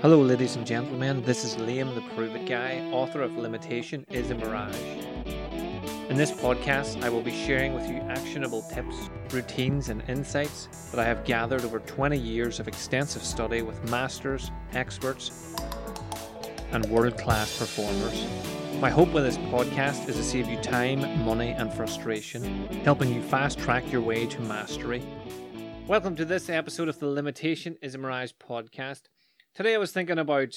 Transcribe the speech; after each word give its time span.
Hello, 0.00 0.22
ladies 0.22 0.54
and 0.54 0.64
gentlemen. 0.64 1.22
This 1.22 1.42
is 1.42 1.56
Liam, 1.56 1.92
the 1.92 2.14
Prove 2.14 2.36
It 2.36 2.46
Guy, 2.46 2.88
author 2.92 3.20
of 3.20 3.36
Limitation 3.36 4.06
is 4.12 4.30
a 4.30 4.36
Mirage. 4.36 4.80
In 6.08 6.16
this 6.16 6.30
podcast, 6.30 7.02
I 7.02 7.08
will 7.08 7.20
be 7.20 7.32
sharing 7.32 7.74
with 7.74 7.90
you 7.90 7.96
actionable 8.02 8.62
tips, 8.62 9.10
routines, 9.32 9.88
and 9.88 10.08
insights 10.08 10.68
that 10.92 11.00
I 11.00 11.04
have 11.04 11.24
gathered 11.24 11.64
over 11.64 11.80
20 11.80 12.16
years 12.16 12.60
of 12.60 12.68
extensive 12.68 13.24
study 13.24 13.62
with 13.62 13.90
masters, 13.90 14.52
experts, 14.72 15.56
and 16.70 16.86
world 16.86 17.18
class 17.18 17.58
performers. 17.58 18.24
My 18.80 18.90
hope 18.90 19.12
with 19.12 19.24
this 19.24 19.38
podcast 19.38 20.08
is 20.08 20.14
to 20.14 20.22
save 20.22 20.48
you 20.48 20.58
time, 20.58 21.24
money, 21.24 21.50
and 21.50 21.74
frustration, 21.74 22.68
helping 22.84 23.12
you 23.12 23.20
fast 23.20 23.58
track 23.58 23.90
your 23.90 24.02
way 24.02 24.26
to 24.26 24.40
mastery. 24.42 25.02
Welcome 25.88 26.14
to 26.14 26.24
this 26.24 26.48
episode 26.48 26.88
of 26.88 27.00
the 27.00 27.08
Limitation 27.08 27.76
is 27.82 27.96
a 27.96 27.98
Mirage 27.98 28.30
podcast. 28.38 29.08
Today 29.58 29.74
I 29.74 29.78
was 29.78 29.90
thinking 29.90 30.20
about 30.20 30.54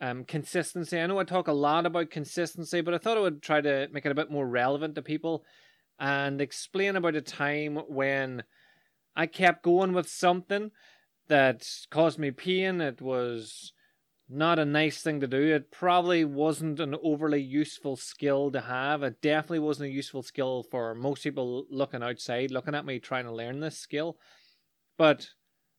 um, 0.00 0.22
consistency. 0.22 0.96
I 0.96 1.06
know 1.06 1.18
I 1.18 1.24
talk 1.24 1.48
a 1.48 1.52
lot 1.52 1.86
about 1.86 2.12
consistency, 2.12 2.80
but 2.82 2.94
I 2.94 2.98
thought 2.98 3.16
I 3.16 3.22
would 3.22 3.42
try 3.42 3.60
to 3.60 3.88
make 3.90 4.06
it 4.06 4.12
a 4.12 4.14
bit 4.14 4.30
more 4.30 4.46
relevant 4.46 4.94
to 4.94 5.02
people 5.02 5.44
and 5.98 6.40
explain 6.40 6.94
about 6.94 7.16
a 7.16 7.20
time 7.20 7.78
when 7.88 8.44
I 9.16 9.26
kept 9.26 9.64
going 9.64 9.92
with 9.92 10.08
something 10.08 10.70
that 11.26 11.68
caused 11.90 12.20
me 12.20 12.30
pain. 12.30 12.80
It 12.80 13.02
was 13.02 13.72
not 14.28 14.60
a 14.60 14.64
nice 14.64 15.02
thing 15.02 15.18
to 15.18 15.26
do. 15.26 15.42
It 15.42 15.72
probably 15.72 16.24
wasn't 16.24 16.78
an 16.78 16.94
overly 17.02 17.42
useful 17.42 17.96
skill 17.96 18.52
to 18.52 18.60
have. 18.60 19.02
It 19.02 19.20
definitely 19.20 19.58
wasn't 19.58 19.90
a 19.90 19.94
useful 19.94 20.22
skill 20.22 20.64
for 20.70 20.94
most 20.94 21.24
people 21.24 21.64
looking 21.70 22.04
outside, 22.04 22.52
looking 22.52 22.76
at 22.76 22.86
me 22.86 23.00
trying 23.00 23.24
to 23.24 23.32
learn 23.32 23.58
this 23.58 23.78
skill. 23.78 24.16
But 24.96 25.28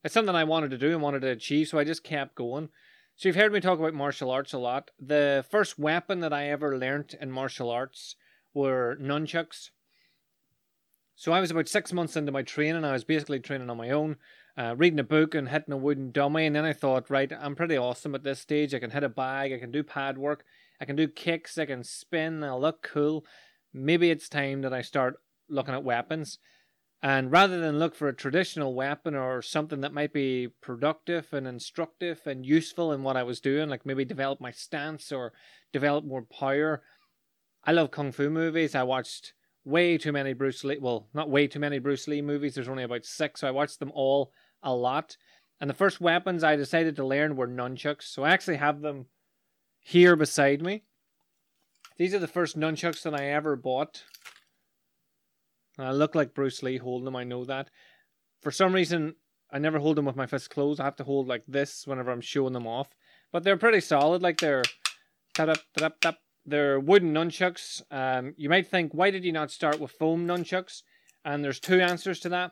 it's 0.03 0.13
something 0.13 0.35
I 0.35 0.43
wanted 0.43 0.71
to 0.71 0.77
do 0.77 0.91
and 0.91 1.01
wanted 1.01 1.21
to 1.21 1.29
achieve, 1.29 1.67
so 1.67 1.77
I 1.77 1.83
just 1.83 2.03
kept 2.03 2.35
going. 2.35 2.69
So 3.15 3.27
you've 3.27 3.35
heard 3.35 3.51
me 3.51 3.59
talk 3.59 3.79
about 3.79 3.93
martial 3.93 4.31
arts 4.31 4.53
a 4.53 4.57
lot. 4.57 4.91
The 4.97 5.45
first 5.51 5.77
weapon 5.77 6.21
that 6.21 6.31
I 6.31 6.49
ever 6.49 6.77
learnt 6.77 7.15
in 7.19 7.31
martial 7.31 7.69
arts 7.69 8.15
were 8.53 8.97
nunchucks. 9.01 9.71
So 11.15 11.33
I 11.33 11.41
was 11.41 11.51
about 11.51 11.67
six 11.67 11.91
months 11.91 12.15
into 12.15 12.31
my 12.31 12.43
training. 12.43 12.85
I 12.85 12.93
was 12.93 13.03
basically 13.03 13.41
training 13.41 13.69
on 13.69 13.75
my 13.75 13.89
own, 13.89 14.15
uh, 14.57 14.73
reading 14.77 14.99
a 14.99 15.03
book 15.03 15.35
and 15.35 15.49
hitting 15.49 15.73
a 15.73 15.77
wooden 15.77 16.11
dummy. 16.11 16.45
And 16.45 16.55
then 16.55 16.63
I 16.63 16.71
thought, 16.71 17.09
right, 17.09 17.29
I'm 17.37 17.57
pretty 17.57 17.75
awesome 17.75 18.15
at 18.15 18.23
this 18.23 18.39
stage. 18.39 18.73
I 18.73 18.79
can 18.79 18.91
hit 18.91 19.03
a 19.03 19.09
bag, 19.09 19.51
I 19.51 19.59
can 19.59 19.69
do 19.71 19.83
pad 19.83 20.17
work, 20.17 20.45
I 20.79 20.85
can 20.85 20.95
do 20.95 21.09
kicks, 21.09 21.57
I 21.57 21.65
can 21.65 21.83
spin, 21.83 22.41
I 22.41 22.53
look 22.53 22.81
cool. 22.83 23.25
Maybe 23.73 24.11
it's 24.11 24.29
time 24.29 24.61
that 24.61 24.73
I 24.73 24.81
start 24.81 25.15
looking 25.49 25.73
at 25.73 25.83
weapons. 25.83 26.39
And 27.01 27.31
rather 27.31 27.59
than 27.59 27.79
look 27.79 27.95
for 27.95 28.09
a 28.09 28.15
traditional 28.15 28.73
weapon 28.73 29.15
or 29.15 29.41
something 29.41 29.79
that 29.81 29.93
might 29.93 30.11
be 30.11 30.49
productive 30.61 31.31
and 31.31 31.47
instructive 31.47 32.21
and 32.25 32.45
useful 32.45 32.91
in 32.91 33.03
what 33.03 33.15
I 33.15 33.23
was 33.23 33.39
doing, 33.39 33.69
like 33.69 33.85
maybe 33.85 34.03
develop 34.03 34.41
my 34.41 34.51
stance 34.51 35.11
or 35.11 35.31
develop 35.71 36.03
more 36.03 36.23
power, 36.23 36.83
I 37.63 37.71
love 37.71 37.91
kung 37.91 38.11
fu 38.11 38.29
movies. 38.29 38.75
I 38.75 38.83
watched 38.83 39.33
way 39.63 39.97
too 39.97 40.11
many 40.11 40.33
Bruce 40.33 40.63
Lee, 40.65 40.77
well, 40.77 41.07
not 41.13 41.29
way 41.29 41.47
too 41.47 41.59
many 41.59 41.79
Bruce 41.79 42.07
Lee 42.07 42.21
movies. 42.21 42.55
There's 42.55 42.67
only 42.67 42.83
about 42.83 43.05
six, 43.05 43.41
so 43.41 43.47
I 43.47 43.51
watched 43.51 43.79
them 43.79 43.91
all 43.93 44.33
a 44.61 44.73
lot. 44.73 45.15
And 45.61 45.69
the 45.69 45.75
first 45.75 46.01
weapons 46.01 46.43
I 46.43 46.57
decided 46.57 46.97
to 46.97 47.05
learn 47.05 47.37
were 47.37 47.47
nunchucks. 47.47 48.03
So 48.03 48.23
I 48.23 48.31
actually 48.31 48.57
have 48.57 48.81
them 48.81 49.05
here 49.79 50.15
beside 50.15 50.61
me. 50.61 50.83
These 51.97 52.13
are 52.13 52.19
the 52.19 52.27
first 52.27 52.57
nunchucks 52.57 53.03
that 53.03 53.13
I 53.13 53.25
ever 53.27 53.55
bought. 53.55 54.03
I 55.83 55.91
look 55.91 56.15
like 56.15 56.33
Bruce 56.33 56.61
Lee 56.63 56.77
holding 56.77 57.05
them, 57.05 57.15
I 57.15 57.23
know 57.23 57.45
that. 57.45 57.69
For 58.41 58.51
some 58.51 58.73
reason, 58.73 59.15
I 59.51 59.59
never 59.59 59.79
hold 59.79 59.97
them 59.97 60.05
with 60.05 60.15
my 60.15 60.25
fists 60.25 60.47
closed. 60.47 60.79
I 60.79 60.85
have 60.85 60.95
to 60.97 61.03
hold 61.03 61.27
like 61.27 61.43
this 61.47 61.85
whenever 61.87 62.11
I'm 62.11 62.21
showing 62.21 62.53
them 62.53 62.67
off. 62.67 62.89
But 63.31 63.43
they're 63.43 63.57
pretty 63.57 63.81
solid, 63.81 64.21
like 64.21 64.39
they're 64.39 64.63
tap 65.33 65.57
tap 65.77 65.99
tap 66.01 66.17
They're 66.45 66.79
wooden 66.79 67.13
nunchucks. 67.13 67.81
Um, 67.91 68.33
you 68.37 68.49
might 68.49 68.67
think, 68.67 68.93
why 68.93 69.11
did 69.11 69.23
you 69.23 69.31
not 69.31 69.51
start 69.51 69.79
with 69.79 69.91
foam 69.91 70.25
nunchucks? 70.25 70.83
And 71.23 71.43
there's 71.43 71.59
two 71.59 71.81
answers 71.81 72.19
to 72.21 72.29
that. 72.29 72.51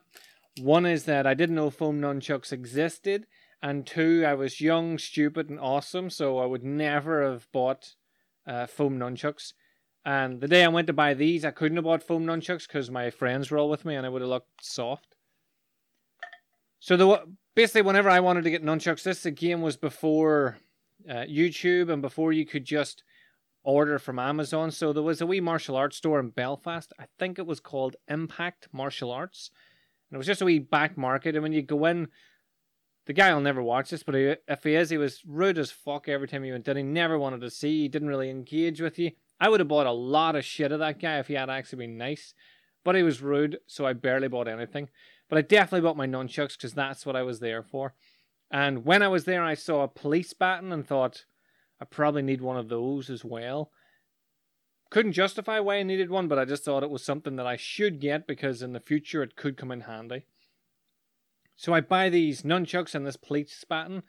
One 0.60 0.86
is 0.86 1.06
that 1.06 1.28
I 1.28 1.34
didn't 1.34 1.56
know 1.56 1.70
foam 1.70 2.02
nunchucks 2.02 2.52
existed, 2.52 3.28
and 3.62 3.86
two, 3.86 4.24
I 4.26 4.34
was 4.34 4.60
young, 4.60 4.98
stupid, 4.98 5.50
and 5.50 5.60
awesome, 5.60 6.10
so 6.10 6.40
I 6.40 6.46
would 6.46 6.64
never 6.64 7.24
have 7.24 7.48
bought 7.52 7.96
uh, 8.46 8.66
foam 8.66 8.98
nunchucks. 8.98 9.54
And 10.08 10.40
the 10.40 10.48
day 10.48 10.64
I 10.64 10.70
went 10.70 10.88
to 10.88 10.94
buy 10.94 11.16
these, 11.16 11.44
I 11.44 11.52
couldn't 11.52 11.76
have 11.76 11.84
bought 11.84 12.02
foam 12.02 12.26
nunchucks 12.26 12.66
because 12.66 12.90
my 12.90 13.10
friends 13.10 13.52
were 13.52 13.58
all 13.58 13.70
with 13.70 13.84
me 13.84 13.94
and 13.94 14.06
I 14.06 14.10
would 14.10 14.22
have 14.22 14.30
looked 14.30 14.64
soft. 14.64 15.18
So 16.80 16.96
the 16.96 17.26
basically, 17.56 17.82
whenever 17.82 18.10
I 18.10 18.22
wanted 18.22 18.46
to 18.46 18.50
get 18.50 18.64
nunchucks, 18.64 19.04
this 19.04 19.26
again 19.26 19.62
was 19.62 19.76
before 19.76 20.60
uh, 21.10 21.26
YouTube 21.30 21.92
and 21.92 22.02
before 22.02 22.32
you 22.32 22.46
could 22.46 22.64
just 22.64 23.04
order 23.64 24.00
from 24.00 24.18
Amazon. 24.18 24.72
So 24.72 24.94
there 24.94 25.04
was 25.04 25.20
a 25.20 25.26
wee 25.26 25.42
martial 25.42 25.76
arts 25.76 25.98
store 25.98 26.22
in 26.22 26.30
Belfast. 26.30 26.94
I 26.98 27.08
think 27.20 27.38
it 27.38 27.46
was 27.46 27.60
called 27.60 27.98
Impact 28.08 28.70
Martial 28.72 29.12
Arts, 29.12 29.52
and 30.10 30.16
it 30.16 30.20
was 30.20 30.28
just 30.28 30.42
a 30.42 30.46
wee 30.46 30.60
back 30.60 30.98
market. 30.98 31.36
And 31.36 31.44
when 31.44 31.52
you 31.52 31.64
go 31.64 31.84
in, 31.84 32.08
the 33.08 33.14
guy 33.14 33.34
will 33.34 33.42
never 33.42 33.62
watch 33.62 33.90
this, 33.90 34.04
but 34.04 34.16
if 34.16 34.64
he 34.64 34.74
is, 34.74 34.90
he 34.90 34.98
was 34.98 35.22
rude 35.28 35.58
as 35.58 35.70
fuck 35.70 36.08
every 36.08 36.30
time 36.30 36.46
he 36.46 36.52
went 36.54 36.70
in. 36.70 36.78
He 36.78 36.84
never 36.84 37.20
wanted 37.20 37.42
to 37.42 37.50
see. 37.50 37.82
He 37.82 37.90
didn't 37.90 38.08
really 38.08 38.30
engage 38.30 38.80
with 38.80 38.98
you. 38.98 39.12
I 39.40 39.50
would 39.50 39.60
have 39.60 39.68
bought 39.68 39.88
a 39.88 39.92
lot 39.92 40.36
of 40.36 40.46
shit 40.46 40.72
of 40.72 40.80
that 40.80 41.00
guy 41.00 41.20
if 41.20 41.28
he 41.28 41.36
had 41.36 41.50
actually 41.50 41.86
been 41.86 41.98
nice, 41.98 42.34
but 42.84 42.96
he 42.96 43.04
was 43.04 43.22
rude, 43.22 43.60
so 43.68 43.86
I 43.86 43.94
barely 43.94 44.28
bought 44.28 44.48
anything. 44.48 44.90
But 45.30 45.38
I 45.38 45.42
definitely 45.42 45.82
bought 45.82 45.98
my 45.98 46.08
nunchucks 46.08 46.58
because 46.58 46.74
that's 46.74 47.06
what 47.06 47.16
I 47.16 47.22
was 47.22 47.40
there 47.40 47.62
for. 47.62 47.94
And 48.50 48.86
when 48.86 49.04
I 49.04 49.10
was 49.10 49.26
there, 49.26 49.44
I 49.44 49.56
saw 49.56 49.84
a 49.84 49.90
police 49.90 50.34
baton 50.34 50.72
and 50.72 50.88
thought, 50.88 51.26
I 51.82 51.86
probably 51.86 52.22
need 52.22 52.42
one 52.42 52.58
of 52.58 52.70
those 52.70 53.10
as 53.10 53.24
well. 53.24 53.72
Couldn't 54.90 55.12
justify 55.12 55.60
why 55.60 55.76
I 55.76 55.84
needed 55.84 56.10
one, 56.10 56.28
but 56.28 56.40
I 56.40 56.46
just 56.46 56.64
thought 56.64 56.84
it 56.84 56.90
was 56.90 57.04
something 57.04 57.36
that 57.36 57.46
I 57.46 57.58
should 57.58 58.00
get 58.00 58.26
because 58.26 58.62
in 58.62 58.72
the 58.72 58.80
future 58.80 59.22
it 59.22 59.36
could 59.36 59.58
come 59.58 59.72
in 59.72 59.82
handy. 59.82 60.26
So 61.58 61.74
I 61.74 61.82
buy 61.82 62.10
these 62.10 62.44
nunchucks 62.44 62.96
and 62.96 63.06
this 63.06 63.18
police 63.18 63.66
baton. 63.68 64.04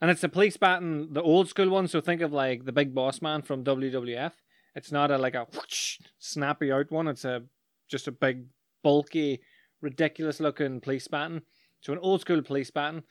And 0.00 0.10
it's 0.10 0.24
a 0.24 0.28
police 0.28 0.56
baton, 0.56 1.12
the 1.12 1.22
old 1.22 1.48
school 1.48 1.70
one. 1.70 1.86
So 1.86 2.00
think 2.00 2.20
of 2.20 2.32
like 2.32 2.64
the 2.64 2.72
big 2.72 2.94
boss 2.94 3.22
man 3.22 3.42
from 3.42 3.64
WWF. 3.64 4.32
It's 4.76 4.92
not 4.92 5.10
a 5.10 5.16
like 5.16 5.34
a 5.34 5.46
whoosh, 5.54 5.98
snappy 6.18 6.70
out 6.70 6.90
one. 6.90 7.08
It's 7.08 7.24
a 7.24 7.44
just 7.88 8.06
a 8.06 8.12
big, 8.12 8.44
bulky, 8.82 9.40
ridiculous 9.80 10.38
looking 10.38 10.82
police 10.82 11.08
baton. 11.08 11.42
So 11.80 11.94
an 11.94 11.98
old 12.00 12.20
school 12.20 12.42
police 12.42 12.70
baton, 12.70 13.04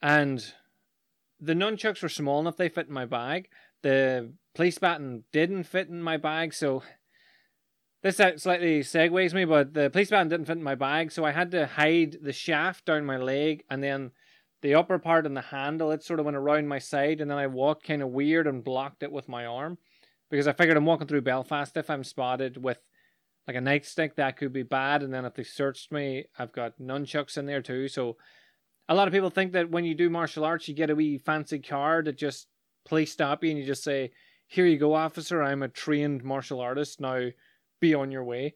and 0.00 0.54
the 1.40 1.54
nunchucks 1.54 2.00
were 2.00 2.08
small 2.08 2.38
enough 2.40 2.56
they 2.56 2.68
fit 2.68 2.86
in 2.86 2.94
my 2.94 3.06
bag. 3.06 3.48
The 3.82 4.32
police 4.54 4.78
baton 4.78 5.24
didn't 5.32 5.64
fit 5.64 5.88
in 5.88 6.00
my 6.00 6.16
bag, 6.16 6.54
so 6.54 6.84
this 8.02 8.16
slightly 8.16 8.80
segues 8.80 9.34
me, 9.34 9.44
but 9.44 9.74
the 9.74 9.90
police 9.90 10.10
baton 10.10 10.28
didn't 10.28 10.46
fit 10.46 10.58
in 10.58 10.62
my 10.62 10.76
bag, 10.76 11.10
so 11.10 11.24
I 11.24 11.32
had 11.32 11.50
to 11.50 11.66
hide 11.66 12.18
the 12.22 12.32
shaft 12.32 12.84
down 12.84 13.04
my 13.04 13.16
leg, 13.16 13.64
and 13.68 13.82
then 13.82 14.12
the 14.62 14.76
upper 14.76 15.00
part 15.00 15.26
and 15.26 15.36
the 15.36 15.40
handle, 15.40 15.90
it 15.90 16.04
sort 16.04 16.20
of 16.20 16.26
went 16.26 16.36
around 16.36 16.68
my 16.68 16.78
side, 16.78 17.20
and 17.20 17.30
then 17.30 17.38
I 17.38 17.48
walked 17.48 17.84
kind 17.84 18.00
of 18.00 18.10
weird 18.10 18.46
and 18.46 18.62
blocked 18.62 19.02
it 19.02 19.10
with 19.10 19.28
my 19.28 19.44
arm 19.44 19.78
because 20.30 20.48
I 20.48 20.52
figured 20.52 20.76
I'm 20.76 20.86
walking 20.86 21.06
through 21.06 21.22
Belfast. 21.22 21.76
If 21.76 21.90
I'm 21.90 22.04
spotted 22.04 22.62
with 22.62 22.78
like 23.46 23.56
a 23.56 23.60
nightstick, 23.60 24.16
that 24.16 24.36
could 24.36 24.52
be 24.52 24.62
bad. 24.62 25.02
And 25.02 25.12
then 25.12 25.24
if 25.24 25.34
they 25.34 25.44
searched 25.44 25.92
me, 25.92 26.26
I've 26.38 26.52
got 26.52 26.78
nunchucks 26.80 27.36
in 27.36 27.46
there 27.46 27.62
too. 27.62 27.88
So 27.88 28.16
a 28.88 28.94
lot 28.94 29.08
of 29.08 29.14
people 29.14 29.30
think 29.30 29.52
that 29.52 29.70
when 29.70 29.84
you 29.84 29.94
do 29.94 30.10
martial 30.10 30.44
arts, 30.44 30.68
you 30.68 30.74
get 30.74 30.90
a 30.90 30.94
wee 30.94 31.18
fancy 31.18 31.58
card 31.58 32.06
that 32.06 32.18
just 32.18 32.48
police 32.86 33.12
stop 33.12 33.42
you 33.42 33.50
and 33.50 33.58
you 33.58 33.64
just 33.64 33.84
say, 33.84 34.12
"Here 34.46 34.66
you 34.66 34.78
go, 34.78 34.94
officer. 34.94 35.42
I'm 35.42 35.62
a 35.62 35.68
trained 35.68 36.24
martial 36.24 36.60
artist. 36.60 37.00
Now 37.00 37.28
be 37.80 37.94
on 37.94 38.10
your 38.10 38.24
way." 38.24 38.54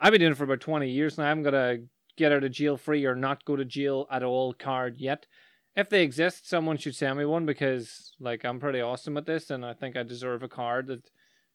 I've 0.00 0.10
been 0.10 0.20
doing 0.20 0.32
it 0.32 0.36
for 0.36 0.44
about 0.44 0.60
twenty 0.60 0.90
years 0.90 1.16
now. 1.16 1.24
I 1.24 1.28
haven't 1.28 1.44
got 1.44 1.54
a 1.54 1.84
get 2.16 2.32
out 2.32 2.44
of 2.44 2.52
jail 2.52 2.76
free 2.76 3.06
or 3.06 3.14
not 3.14 3.44
go 3.44 3.56
to 3.56 3.64
jail 3.64 4.06
at 4.10 4.22
all 4.22 4.52
card 4.52 4.98
yet 4.98 5.26
if 5.74 5.88
they 5.88 6.02
exist, 6.02 6.48
someone 6.48 6.76
should 6.76 6.94
send 6.94 7.18
me 7.18 7.24
one 7.24 7.46
because 7.46 8.12
like 8.20 8.44
I'm 8.44 8.60
pretty 8.60 8.80
awesome 8.80 9.16
at 9.16 9.26
this, 9.26 9.50
and 9.50 9.64
I 9.64 9.72
think 9.72 9.96
I 9.96 10.02
deserve 10.02 10.42
a 10.42 10.48
card 10.48 10.86
that 10.88 11.10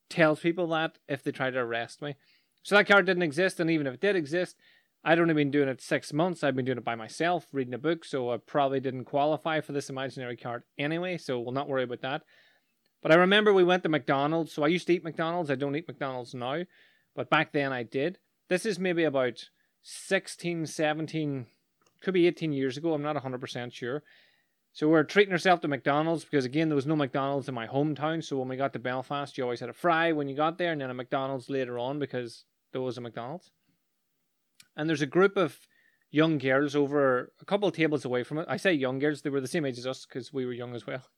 tells 0.10 0.40
people 0.40 0.68
that 0.68 0.98
if 1.08 1.24
they 1.24 1.32
try 1.32 1.50
to 1.50 1.60
arrest 1.60 2.02
me. 2.02 2.16
So 2.64 2.76
that 2.76 2.88
card 2.88 3.06
didn't 3.06 3.24
exist, 3.24 3.60
and 3.60 3.70
even 3.70 3.88
if 3.88 3.96
it 3.96 4.02
did 4.02 4.16
exist, 4.16 4.58
I'd 5.04 5.20
only 5.20 5.34
been 5.34 5.52
doing 5.52 5.70
it 5.70 5.82
six 5.82 6.12
months. 6.12 6.44
I've 6.44 6.56
been 6.56 6.66
doing 6.66 6.80
it 6.80 6.84
by 6.84 6.96
myself, 6.96 7.48
reading 7.54 7.74
a 7.74 7.78
book, 7.78 8.04
so 8.04 8.32
I 8.32 8.38
probably 8.38 8.80
didn't 8.80 9.06
qualify 9.06 9.62
for 9.62 9.72
this 9.72 9.90
imaginary 9.90 10.36
card 10.36 10.64
anyway. 10.78 11.18
So 11.18 11.40
we'll 11.40 11.54
not 11.54 11.70
worry 11.70 11.84
about 11.84 12.02
that. 12.02 12.24
But 13.02 13.12
I 13.12 13.16
remember 13.16 13.54
we 13.54 13.64
went 13.64 13.84
to 13.84 13.90
McDonald's. 13.90 14.52
So 14.52 14.64
I 14.64 14.68
used 14.68 14.88
to 14.88 14.94
eat 14.94 15.04
McDonald's. 15.04 15.52
I 15.52 15.56
don't 15.56 15.76
eat 15.76 15.88
McDonald's 15.88 16.34
now, 16.34 16.64
but 17.16 17.30
back 17.30 17.54
then 17.54 17.72
I 17.72 17.84
did. 17.84 18.18
This 18.50 18.66
is 18.66 18.80
maybe 18.80 19.04
about 19.04 19.46
16, 19.84 20.66
17 20.66 21.46
could 22.02 22.14
be 22.14 22.28
18 22.28 22.54
years 22.54 22.78
ago. 22.78 22.94
I'm 22.94 23.02
not 23.02 23.16
100% 23.16 23.72
sure. 23.74 24.04
So 24.78 24.88
we 24.88 24.96
are 24.96 25.04
treating 25.04 25.32
ourselves 25.32 25.64
to 25.64 25.68
McDonald's 25.68 26.24
because 26.24 26.46
again 26.46 26.70
there 26.70 26.76
was 26.76 26.86
no 26.86 26.96
McDonald's 26.96 27.50
in 27.50 27.56
my 27.56 27.66
hometown. 27.66 28.24
So 28.24 28.38
when 28.38 28.48
we 28.48 28.58
got 28.58 28.74
to 28.74 28.80
Belfast, 28.80 29.36
you 29.36 29.44
always 29.44 29.60
had 29.60 29.70
a 29.70 29.74
fry 29.74 30.12
when 30.12 30.30
you 30.30 30.36
got 30.36 30.60
there, 30.60 30.72
and 30.72 30.80
then 30.80 30.92
a 30.92 30.94
McDonald's 30.94 31.50
later 31.50 31.80
on 31.80 31.98
because 31.98 32.46
there 32.74 32.82
was 32.82 32.98
a 32.98 33.02
McDonald's. 33.02 33.50
And 34.76 34.88
there's 34.88 35.02
a 35.02 35.08
group 35.08 35.36
of 35.36 35.58
young 36.12 36.38
girls 36.38 36.76
over 36.76 37.32
a 37.42 37.46
couple 37.46 37.68
of 37.68 37.74
tables 37.74 38.06
away 38.06 38.22
from 38.22 38.38
it. 38.38 38.46
I 38.48 38.58
say 38.58 38.72
young 38.74 39.00
girls; 39.00 39.24
they 39.24 39.32
were 39.32 39.42
the 39.42 39.48
same 39.48 39.66
age 39.66 39.80
as 39.80 39.88
us 39.88 40.06
because 40.06 40.32
we 40.32 40.46
were 40.46 40.54
young 40.54 40.76
as 40.76 40.86
well. 40.86 41.04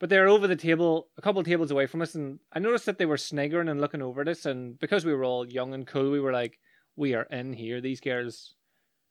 But 0.00 0.10
they 0.10 0.18
were 0.18 0.26
over 0.26 0.48
the 0.48 0.56
table, 0.56 1.08
a 1.16 1.22
couple 1.22 1.40
of 1.40 1.46
tables 1.46 1.70
away 1.70 1.86
from 1.86 2.02
us, 2.02 2.16
and 2.16 2.40
I 2.52 2.58
noticed 2.58 2.84
that 2.86 2.98
they 2.98 3.06
were 3.06 3.16
sniggering 3.16 3.68
and 3.68 3.80
looking 3.80 4.02
over 4.02 4.22
at 4.22 4.28
us. 4.28 4.44
And 4.44 4.76
because 4.78 5.04
we 5.04 5.14
were 5.14 5.24
all 5.24 5.48
young 5.48 5.72
and 5.72 5.86
cool, 5.86 6.10
we 6.10 6.18
were 6.18 6.32
like, 6.32 6.58
"We 6.96 7.14
are 7.14 7.28
in 7.30 7.52
here. 7.52 7.80
These 7.80 8.00
girls 8.00 8.56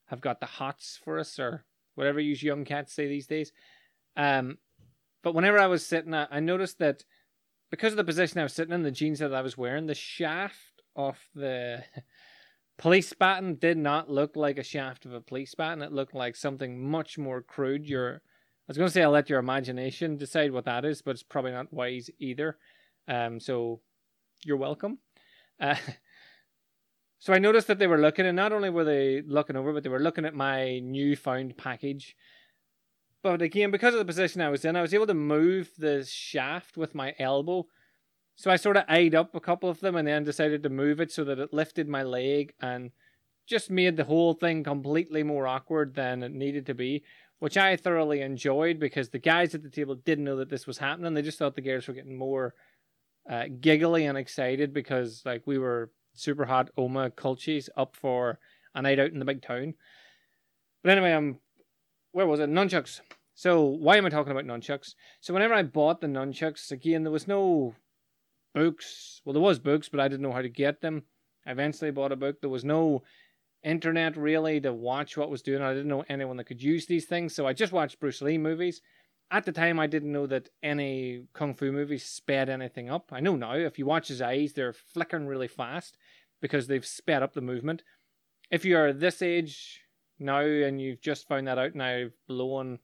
have 0.06 0.20
got 0.20 0.40
the 0.40 0.46
hots 0.46 0.98
for 1.02 1.18
us, 1.18 1.38
or 1.38 1.64
whatever 1.94 2.20
you 2.20 2.34
young 2.34 2.64
cats 2.64 2.92
say 2.92 3.08
these 3.08 3.26
days." 3.26 3.52
Um, 4.16 4.58
but 5.22 5.34
whenever 5.34 5.58
I 5.58 5.66
was 5.66 5.84
sitting, 5.84 6.14
I, 6.14 6.26
I 6.30 6.40
noticed 6.40 6.78
that 6.78 7.04
because 7.70 7.92
of 7.92 7.96
the 7.96 8.04
position 8.04 8.38
I 8.38 8.44
was 8.44 8.52
sitting 8.52 8.74
in, 8.74 8.82
the 8.82 8.90
jeans 8.90 9.18
that 9.18 9.34
I 9.34 9.42
was 9.42 9.58
wearing, 9.58 9.86
the 9.86 9.94
shaft 9.94 10.82
of 10.94 11.18
the 11.34 11.82
police 12.78 13.12
baton 13.12 13.56
did 13.56 13.76
not 13.76 14.10
look 14.10 14.36
like 14.36 14.58
a 14.58 14.62
shaft 14.62 15.06
of 15.06 15.12
a 15.12 15.20
police 15.20 15.54
baton. 15.54 15.82
It 15.82 15.92
looked 15.92 16.14
like 16.14 16.36
something 16.36 16.88
much 16.88 17.18
more 17.18 17.42
crude. 17.42 17.86
Your, 17.86 18.16
I 18.16 18.20
was 18.68 18.76
going 18.76 18.88
to 18.88 18.92
say 18.92 19.02
I'll 19.02 19.10
let 19.10 19.30
your 19.30 19.38
imagination 19.38 20.16
decide 20.16 20.52
what 20.52 20.66
that 20.66 20.84
is, 20.84 21.02
but 21.02 21.12
it's 21.12 21.22
probably 21.22 21.52
not 21.52 21.72
wise 21.72 22.10
either. 22.18 22.58
Um, 23.08 23.40
so 23.40 23.80
you're 24.44 24.56
welcome. 24.56 24.98
Uh, 25.60 25.76
so 27.24 27.32
I 27.32 27.38
noticed 27.38 27.68
that 27.68 27.78
they 27.78 27.86
were 27.86 28.02
looking, 28.02 28.26
and 28.26 28.36
not 28.36 28.52
only 28.52 28.68
were 28.68 28.84
they 28.84 29.22
looking 29.22 29.56
over, 29.56 29.72
but 29.72 29.82
they 29.82 29.88
were 29.88 29.98
looking 29.98 30.26
at 30.26 30.34
my 30.34 30.78
newfound 30.80 31.56
package. 31.56 32.14
But 33.22 33.40
again, 33.40 33.70
because 33.70 33.94
of 33.94 33.98
the 33.98 34.04
position 34.04 34.42
I 34.42 34.50
was 34.50 34.62
in, 34.62 34.76
I 34.76 34.82
was 34.82 34.92
able 34.92 35.06
to 35.06 35.14
move 35.14 35.70
the 35.78 36.04
shaft 36.04 36.76
with 36.76 36.94
my 36.94 37.14
elbow. 37.18 37.64
So 38.36 38.50
I 38.50 38.56
sort 38.56 38.76
of 38.76 38.84
eyed 38.90 39.14
up 39.14 39.34
a 39.34 39.40
couple 39.40 39.70
of 39.70 39.80
them 39.80 39.96
and 39.96 40.06
then 40.06 40.22
decided 40.22 40.62
to 40.64 40.68
move 40.68 41.00
it 41.00 41.10
so 41.10 41.24
that 41.24 41.38
it 41.38 41.54
lifted 41.54 41.88
my 41.88 42.02
leg 42.02 42.52
and 42.60 42.90
just 43.46 43.70
made 43.70 43.96
the 43.96 44.04
whole 44.04 44.34
thing 44.34 44.62
completely 44.62 45.22
more 45.22 45.46
awkward 45.46 45.94
than 45.94 46.22
it 46.22 46.32
needed 46.32 46.66
to 46.66 46.74
be, 46.74 47.04
which 47.38 47.56
I 47.56 47.76
thoroughly 47.76 48.20
enjoyed 48.20 48.78
because 48.78 49.08
the 49.08 49.18
guys 49.18 49.54
at 49.54 49.62
the 49.62 49.70
table 49.70 49.94
didn't 49.94 50.24
know 50.24 50.36
that 50.36 50.50
this 50.50 50.66
was 50.66 50.76
happening. 50.76 51.14
They 51.14 51.22
just 51.22 51.38
thought 51.38 51.54
the 51.54 51.62
girls 51.62 51.88
were 51.88 51.94
getting 51.94 52.18
more 52.18 52.52
uh, 53.30 53.44
giggly 53.62 54.04
and 54.04 54.18
excited 54.18 54.74
because 54.74 55.22
like 55.24 55.40
we 55.46 55.56
were 55.56 55.90
super 56.14 56.46
hot 56.46 56.70
Omagh 56.78 57.14
culchies 57.14 57.68
up 57.76 57.96
for 57.96 58.38
a 58.74 58.82
night 58.82 58.98
out 58.98 59.12
in 59.12 59.18
the 59.18 59.24
big 59.24 59.42
town. 59.42 59.74
But 60.82 60.92
anyway, 60.92 61.12
I'm 61.12 61.38
where 62.12 62.26
was 62.26 62.40
it? 62.40 62.48
Nunchucks. 62.48 63.00
So 63.34 63.62
why 63.64 63.96
am 63.96 64.06
I 64.06 64.08
talking 64.08 64.30
about 64.30 64.44
nunchucks? 64.44 64.94
So 65.20 65.34
whenever 65.34 65.54
I 65.54 65.64
bought 65.64 66.00
the 66.00 66.06
nunchucks, 66.06 66.70
again, 66.70 67.02
there 67.02 67.12
was 67.12 67.26
no 67.26 67.74
books. 68.54 69.20
Well, 69.24 69.32
there 69.32 69.42
was 69.42 69.58
books, 69.58 69.88
but 69.88 69.98
I 69.98 70.06
didn't 70.06 70.22
know 70.22 70.32
how 70.32 70.42
to 70.42 70.48
get 70.48 70.80
them. 70.80 71.02
I 71.44 71.50
eventually 71.50 71.90
bought 71.90 72.12
a 72.12 72.16
book. 72.16 72.40
There 72.40 72.48
was 72.50 72.64
no 72.64 73.02
internet 73.64 74.16
really 74.16 74.60
to 74.60 74.72
watch 74.72 75.16
what 75.16 75.30
was 75.30 75.42
doing. 75.42 75.62
I 75.62 75.72
didn't 75.72 75.88
know 75.88 76.04
anyone 76.08 76.36
that 76.36 76.44
could 76.44 76.62
use 76.62 76.86
these 76.86 77.06
things, 77.06 77.34
so 77.34 77.46
I 77.46 77.52
just 77.52 77.72
watched 77.72 77.98
Bruce 77.98 78.22
Lee 78.22 78.38
movies. 78.38 78.80
At 79.34 79.44
the 79.44 79.50
time, 79.50 79.80
I 79.80 79.88
didn't 79.88 80.12
know 80.12 80.28
that 80.28 80.50
any 80.62 81.24
kung 81.32 81.54
fu 81.54 81.72
movies 81.72 82.04
sped 82.04 82.48
anything 82.48 82.88
up. 82.88 83.10
I 83.10 83.18
know 83.18 83.34
now. 83.34 83.54
If 83.54 83.80
you 83.80 83.84
watch 83.84 84.06
his 84.06 84.22
eyes, 84.22 84.52
they're 84.52 84.72
flickering 84.72 85.26
really 85.26 85.48
fast 85.48 85.98
because 86.40 86.68
they've 86.68 86.86
sped 86.86 87.20
up 87.20 87.34
the 87.34 87.40
movement. 87.40 87.82
If 88.52 88.64
you 88.64 88.76
are 88.76 88.92
this 88.92 89.22
age 89.22 89.80
now 90.20 90.38
and 90.38 90.80
you've 90.80 91.00
just 91.00 91.26
found 91.26 91.48
that 91.48 91.58
out 91.58 91.76
I've 91.80 92.12
blown 92.28 92.78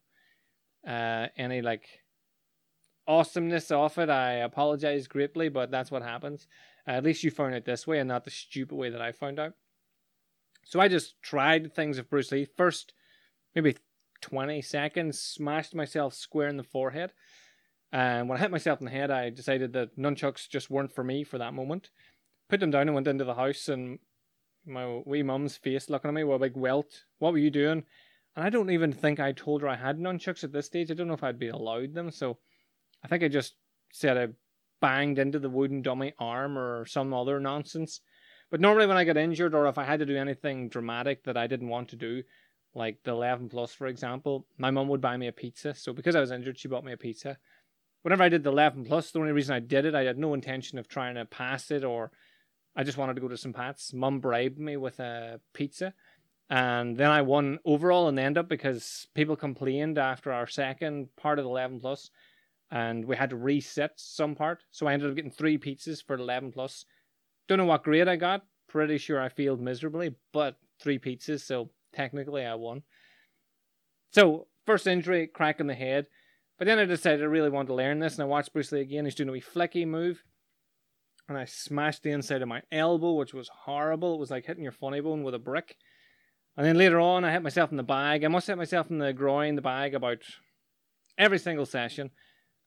uh, 0.85 1.29
any 1.37 1.63
like 1.63 1.85
awesomeness 3.07 3.71
off 3.71 3.97
it, 3.97 4.11
I 4.11 4.33
apologize 4.33 5.07
greatly, 5.07 5.51
but 5.51 5.71
that's 5.71 5.93
what 5.93 6.03
happens. 6.03 6.49
Uh, 6.85 6.93
at 6.95 7.05
least 7.05 7.23
you 7.23 7.31
found 7.31 7.55
it 7.55 7.65
this 7.65 7.87
way 7.87 8.01
and 8.01 8.09
not 8.09 8.25
the 8.25 8.31
stupid 8.33 8.75
way 8.75 8.91
that 8.91 9.01
I 9.01 9.13
found 9.13 9.39
out. 9.39 9.53
So 10.65 10.81
I 10.81 10.89
just 10.89 11.23
tried 11.23 11.73
things 11.73 11.97
of 11.97 12.11
Bruce 12.11 12.33
Lee. 12.33 12.45
First, 12.45 12.93
maybe 13.55 13.77
20 14.21 14.63
seconds, 14.63 15.19
smashed 15.19 15.75
myself 15.75 16.15
square 16.15 16.49
in 16.49 16.57
the 16.57 16.63
forehead. 16.63 17.13
And 17.93 18.29
when 18.29 18.39
I 18.39 18.41
hit 18.41 18.51
myself 18.51 18.81
in 18.81 18.85
the 18.85 18.93
head, 18.93 19.11
I 19.11 19.31
decided 19.31 19.73
that 19.73 19.99
nunchucks 19.99 20.49
just 20.49 20.71
weren't 20.71 20.95
for 20.95 21.03
me 21.03 21.25
for 21.25 21.39
that 21.39 21.55
moment. 21.55 21.91
Put 22.49 22.61
them 22.61 22.71
down 22.71 22.83
and 22.83 22.95
went 22.95 23.09
into 23.09 23.25
the 23.25 23.35
house, 23.35 23.69
and 23.69 23.99
my 24.67 25.03
wee 25.05 25.23
mum's 25.23 25.57
face 25.57 25.91
looking 25.91 26.09
at 26.09 26.15
me 26.15 26.25
with 26.25 26.37
a 26.37 26.39
big 26.39 26.57
welt. 26.57 27.05
What 27.19 27.33
were 27.33 27.39
you 27.39 27.51
doing? 27.51 27.85
And 28.37 28.45
I 28.45 28.51
don't 28.51 28.71
even 28.71 28.93
think 28.93 29.19
I 29.19 29.33
told 29.33 29.63
her 29.63 29.69
I 29.69 29.77
had 29.77 29.99
nunchucks 29.99 30.45
at 30.45 30.53
this 30.53 30.67
stage. 30.67 30.91
I 30.91 30.95
don't 30.95 31.09
know 31.09 31.15
if 31.15 31.25
I'd 31.25 31.39
be 31.39 31.49
allowed 31.49 31.95
them. 31.95 32.11
So 32.11 32.39
I 33.05 33.09
think 33.09 33.23
I 33.23 33.29
just 33.29 33.55
said 33.93 34.17
I 34.17 34.29
banged 34.81 35.19
into 35.19 35.39
the 35.39 35.51
wooden 35.51 35.83
dummy 35.83 36.15
arm 36.19 36.57
or 36.57 36.87
some 36.87 37.13
other 37.13 37.41
nonsense. 37.41 38.01
But 38.51 38.61
normally 38.61 38.87
when 38.87 38.97
I 38.97 39.05
get 39.05 39.17
injured 39.17 39.55
or 39.55 39.67
if 39.67 39.79
I 39.79 39.85
had 39.85 40.01
to 40.01 40.07
do 40.07 40.17
anything 40.17 40.69
dramatic 40.69 41.25
that 41.25 41.37
I 41.37 41.47
didn't 41.47 41.69
want 41.69 41.89
to 41.91 41.97
do, 41.97 42.23
like 42.75 42.99
the 43.05 43.11
11 43.11 43.49
plus 43.49 43.73
for 43.73 43.87
example, 43.87 44.47
my 44.59 44.71
mum 44.71 44.89
would 44.89 45.01
buy 45.01 45.17
me 45.17 45.27
a 45.27 45.33
pizza. 45.33 45.75
So 45.75 45.93
because 45.93 46.17
I 46.17 46.21
was 46.21 46.31
injured, 46.31 46.59
she 46.59 46.69
bought 46.69 46.85
me 46.85 46.93
a 46.93 46.97
pizza. 46.97 47.39
Whenever 48.03 48.23
I 48.23 48.29
did 48.29 48.45
the 48.45 48.51
11 48.51 48.85
plus, 48.85 49.11
the 49.11 49.19
only 49.19 49.33
reason 49.33 49.55
I 49.55 49.61
did 49.61 49.85
it, 49.85 49.95
I 49.95 50.05
had 50.05 50.19
no 50.19 50.35
intention 50.35 50.79
of 50.79 50.89
trying 50.89 51.17
to 51.17 51.25
pass 51.25 51.71
it 51.71 51.85
or 51.85 52.13
I 52.77 52.85
just 52.85 52.99
wanted 52.99 53.15
to 53.15 53.21
go 53.21 53.29
to 53.29 53.37
St. 53.37 53.55
Pat's. 53.55 53.93
Mum 53.93 54.21
bribed 54.21 54.59
me 54.59 54.77
with 54.77 55.01
a 55.01 55.41
pizza. 55.53 55.93
And 56.49 56.97
then 56.97 57.11
I 57.11 57.23
won 57.23 57.59
overall 57.65 58.09
in 58.09 58.15
the 58.15 58.23
end 58.23 58.39
up 58.39 58.49
because 58.49 59.07
people 59.15 59.37
complained 59.37 59.99
after 59.99 60.33
our 60.33 60.47
second 60.47 61.09
part 61.17 61.39
of 61.39 61.45
the 61.45 61.51
11 61.51 61.81
plus 61.81 62.11
and 62.71 63.05
we 63.05 63.17
had 63.17 63.31
to 63.31 63.37
reset 63.37 63.93
some 63.97 64.35
part. 64.35 64.63
So 64.71 64.87
I 64.87 64.93
ended 64.93 65.11
up 65.11 65.17
getting 65.17 65.31
three 65.31 65.59
pizzas 65.59 66.05
for 66.05 66.17
the 66.17 66.23
11 66.23 66.53
plus. 66.53 66.85
Don't 67.49 67.59
know 67.59 67.65
what 67.65 67.85
grade 67.85 68.09
I 68.09 68.17
got. 68.17 68.43
Pretty 68.69 68.99
sure 68.99 69.21
I 69.21 69.29
failed 69.29 69.61
miserably, 69.61 70.15
but 70.33 70.57
three 70.81 70.99
pizzas, 70.99 71.41
so 71.41 71.71
technically 71.93 72.45
I 72.45 72.55
won. 72.55 72.83
So, 74.13 74.47
first 74.67 74.87
injury, 74.87 75.27
crack 75.27 75.61
in 75.61 75.67
the 75.67 75.75
head. 75.75 76.07
But 76.59 76.67
then 76.67 76.79
I 76.79 76.85
decided 76.85 77.23
I 77.23 77.27
really 77.27 77.51
wanted 77.51 77.69
to 77.69 77.75
learn 77.75 78.01
this, 78.01 78.15
and 78.15 78.23
I 78.23 78.27
watched 78.27 78.53
Bruce 78.53 78.73
Lee 78.73 78.81
again. 78.81 79.05
He's 79.05 79.15
doing 79.15 79.29
a 79.29 79.33
wee 79.33 79.41
flicky 79.43 79.87
move 79.87 80.23
and 81.31 81.39
I 81.39 81.45
smashed 81.45 82.03
the 82.03 82.11
inside 82.11 82.43
of 82.43 82.49
my 82.49 82.63
elbow, 82.73 83.13
which 83.13 83.33
was 83.33 83.49
horrible. 83.49 84.15
It 84.15 84.21
was 84.21 84.33
like 84.33 84.47
hitting 84.47 84.65
your 84.65 84.73
funny 84.73 85.01
bone 85.01 85.23
with 85.23 85.33
a 85.33 85.39
brick. 85.39 85.77
And 86.57 86.67
then 86.67 86.77
later 86.77 86.99
on, 86.99 87.25
I 87.25 87.31
hit 87.31 87.45
myself 87.45 87.71
in 87.71 87.77
the 87.77 87.85
bag. 87.85 88.25
I 88.25 88.29
must 88.29 88.49
hit 88.49 88.59
myself 88.59 88.91
in 88.91 88.99
the 88.99 89.13
groin, 89.13 89.55
the 89.55 89.63
bag, 89.63 89.95
about 89.95 90.19
every 91.17 91.39
single 91.39 91.67
session. 91.67 92.11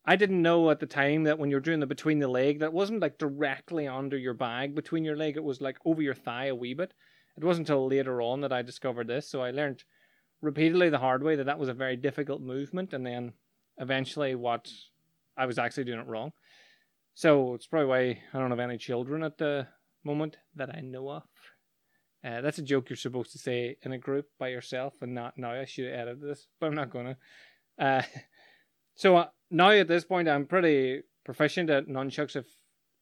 I 0.06 0.16
didn't 0.16 0.42
know 0.42 0.70
at 0.70 0.80
the 0.80 0.86
time 0.86 1.24
that 1.24 1.38
when 1.38 1.50
you're 1.50 1.60
doing 1.60 1.82
the 1.82 1.86
between 1.86 2.20
the 2.20 2.28
leg, 2.30 2.60
that 2.60 2.72
wasn't 2.72 3.02
like 3.02 3.18
directly 3.18 3.86
under 3.86 4.18
your 4.18 4.34
bag 4.34 4.76
between 4.76 5.04
your 5.04 5.18
leg. 5.18 5.36
It 5.36 5.44
was 5.44 5.60
like 5.60 5.78
over 5.84 6.02
your 6.02 6.16
thigh 6.16 6.46
a 6.46 6.56
wee 6.56 6.74
bit. 6.74 6.94
It 7.38 7.44
wasn't 7.44 7.70
until 7.70 7.88
later 7.88 8.22
on 8.22 8.42
that 8.42 8.54
I 8.54 8.62
discovered 8.62 9.08
this. 9.08 9.30
So 9.30 9.42
I 9.42 9.52
learned 9.52 9.84
repeatedly 10.42 10.90
the 10.90 11.00
hard 11.00 11.24
way 11.24 11.36
that 11.36 11.46
that 11.46 11.60
was 11.60 11.70
a 11.70 11.74
very 11.74 11.96
difficult 11.96 12.42
movement. 12.42 12.94
And 12.94 13.06
then 13.06 13.34
eventually, 13.78 14.36
what 14.36 14.70
I 15.38 15.46
was 15.46 15.58
actually 15.58 15.86
doing 15.86 16.00
it 16.00 16.08
wrong. 16.08 16.32
So 17.16 17.54
it's 17.54 17.68
probably 17.68 17.88
why 17.88 18.22
I 18.34 18.40
don't 18.40 18.50
have 18.50 18.60
any 18.60 18.78
children 18.78 19.24
at 19.24 19.38
the 19.38 19.68
moment 20.04 20.38
that 20.56 20.70
I 20.76 20.82
know 20.82 21.10
of. 21.10 21.24
Uh, 22.26 22.42
that's 22.42 22.58
a 22.58 22.64
joke 22.64 22.90
you're 22.90 22.98
supposed 22.98 23.32
to 23.34 23.38
say 23.38 23.78
in 23.82 23.92
a 23.92 23.98
group 23.98 24.28
by 24.40 24.48
yourself 24.48 24.94
and 25.02 25.14
not 25.14 25.38
now. 25.38 25.52
I 25.52 25.66
should 25.66 25.92
edit 25.92 26.22
this, 26.22 26.48
but 26.60 26.68
I'm 26.68 26.76
not 26.76 26.90
gonna. 26.90 27.18
Uh, 27.78 28.02
so 28.96 29.18
uh, 29.18 29.28
now 29.52 29.72
at 29.72 29.88
this 29.88 30.06
point, 30.06 30.30
I'm 30.30 30.46
pretty 30.46 31.02
proficient 31.26 31.70
at 31.70 31.88
nunchucks. 31.88 32.36
If 32.36 32.46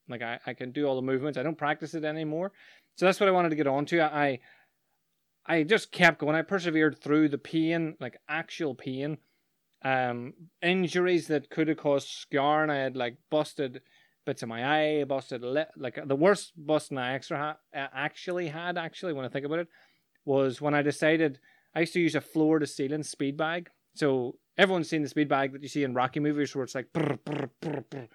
like 0.08 0.22
I, 0.22 0.40
I 0.46 0.54
can 0.54 0.72
do 0.72 0.86
all 0.86 0.96
the 0.96 1.02
movements, 1.02 1.38
I 1.38 1.44
don't 1.44 1.56
practice 1.56 1.94
it 1.94 2.04
anymore. 2.04 2.52
So 2.96 3.06
that's 3.06 3.20
what 3.20 3.28
I 3.28 3.32
wanted 3.32 3.50
to 3.50 3.56
get 3.56 3.66
on 3.66 3.86
to. 3.86 4.02
I 4.02 4.40
I 5.46 5.64
just 5.64 5.90
kept 5.90 6.20
going. 6.20 6.36
I 6.36 6.42
persevered 6.42 6.98
through 6.98 7.28
the 7.28 7.38
pain, 7.38 7.96
like 8.00 8.18
actual 8.28 8.74
pain, 8.74 9.18
um, 9.84 10.34
injuries 10.62 11.26
that 11.28 11.50
could 11.50 11.68
have 11.68 11.78
caused 11.78 12.08
scarring. 12.08 12.70
I 12.70 12.76
had 12.76 12.96
like 12.96 13.16
busted 13.30 13.82
bits 14.24 14.42
of 14.42 14.48
my 14.48 15.00
eye, 15.00 15.04
busted. 15.04 15.42
Like 15.76 15.98
the 16.06 16.16
worst 16.16 16.52
busting 16.56 16.98
I 16.98 17.14
extra 17.14 17.38
ha- 17.38 17.88
actually 17.92 18.48
had, 18.48 18.78
actually, 18.78 19.12
when 19.14 19.24
I 19.24 19.28
think 19.28 19.44
about 19.44 19.58
it, 19.58 19.68
was 20.24 20.60
when 20.60 20.74
I 20.74 20.82
decided 20.82 21.40
I 21.74 21.80
used 21.80 21.94
to 21.94 22.00
use 22.00 22.14
a 22.14 22.20
floor 22.20 22.58
to 22.58 22.66
ceiling 22.66 23.02
speed 23.02 23.36
bag. 23.36 23.70
So 23.94 24.36
everyone's 24.56 24.88
seen 24.88 25.02
the 25.02 25.08
speed 25.08 25.28
bag 25.28 25.52
that 25.52 25.62
you 25.62 25.68
see 25.68 25.84
in 25.84 25.94
Rocky 25.94 26.20
movies 26.20 26.54
where 26.54 26.64
it's 26.64 26.74
like, 26.74 26.92
brr, 26.92 27.18
brr, 27.24 27.50
brr, 27.60 28.08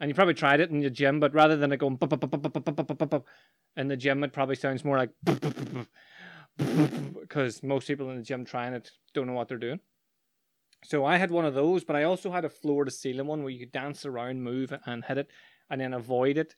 and 0.00 0.08
you 0.08 0.14
probably 0.14 0.34
tried 0.34 0.60
it 0.60 0.70
in 0.70 0.80
the 0.80 0.90
gym, 0.90 1.20
but 1.20 1.34
rather 1.34 1.56
than 1.56 1.72
it 1.72 1.78
going 1.78 1.98
in 3.76 3.88
the 3.88 3.96
gym, 3.96 4.24
it 4.24 4.32
probably 4.32 4.56
sounds 4.56 4.84
more 4.84 4.98
like 4.98 5.10
because 6.56 7.62
most 7.62 7.86
people 7.86 8.10
in 8.10 8.16
the 8.16 8.22
gym 8.22 8.44
trying 8.44 8.74
it 8.74 8.90
don't 9.14 9.26
know 9.26 9.32
what 9.32 9.48
they're 9.48 9.58
doing. 9.58 9.80
So 10.84 11.04
I 11.04 11.16
had 11.16 11.30
one 11.30 11.44
of 11.44 11.54
those, 11.54 11.84
but 11.84 11.96
I 11.96 12.04
also 12.04 12.30
had 12.30 12.44
a 12.44 12.50
floor 12.50 12.84
to 12.84 12.90
ceiling 12.90 13.26
one 13.26 13.42
where 13.42 13.50
you 13.50 13.58
could 13.58 13.72
dance 13.72 14.06
around, 14.06 14.42
move, 14.42 14.72
and 14.86 15.04
hit 15.04 15.18
it, 15.18 15.28
and 15.68 15.80
then 15.80 15.92
avoid 15.92 16.38
it. 16.38 16.54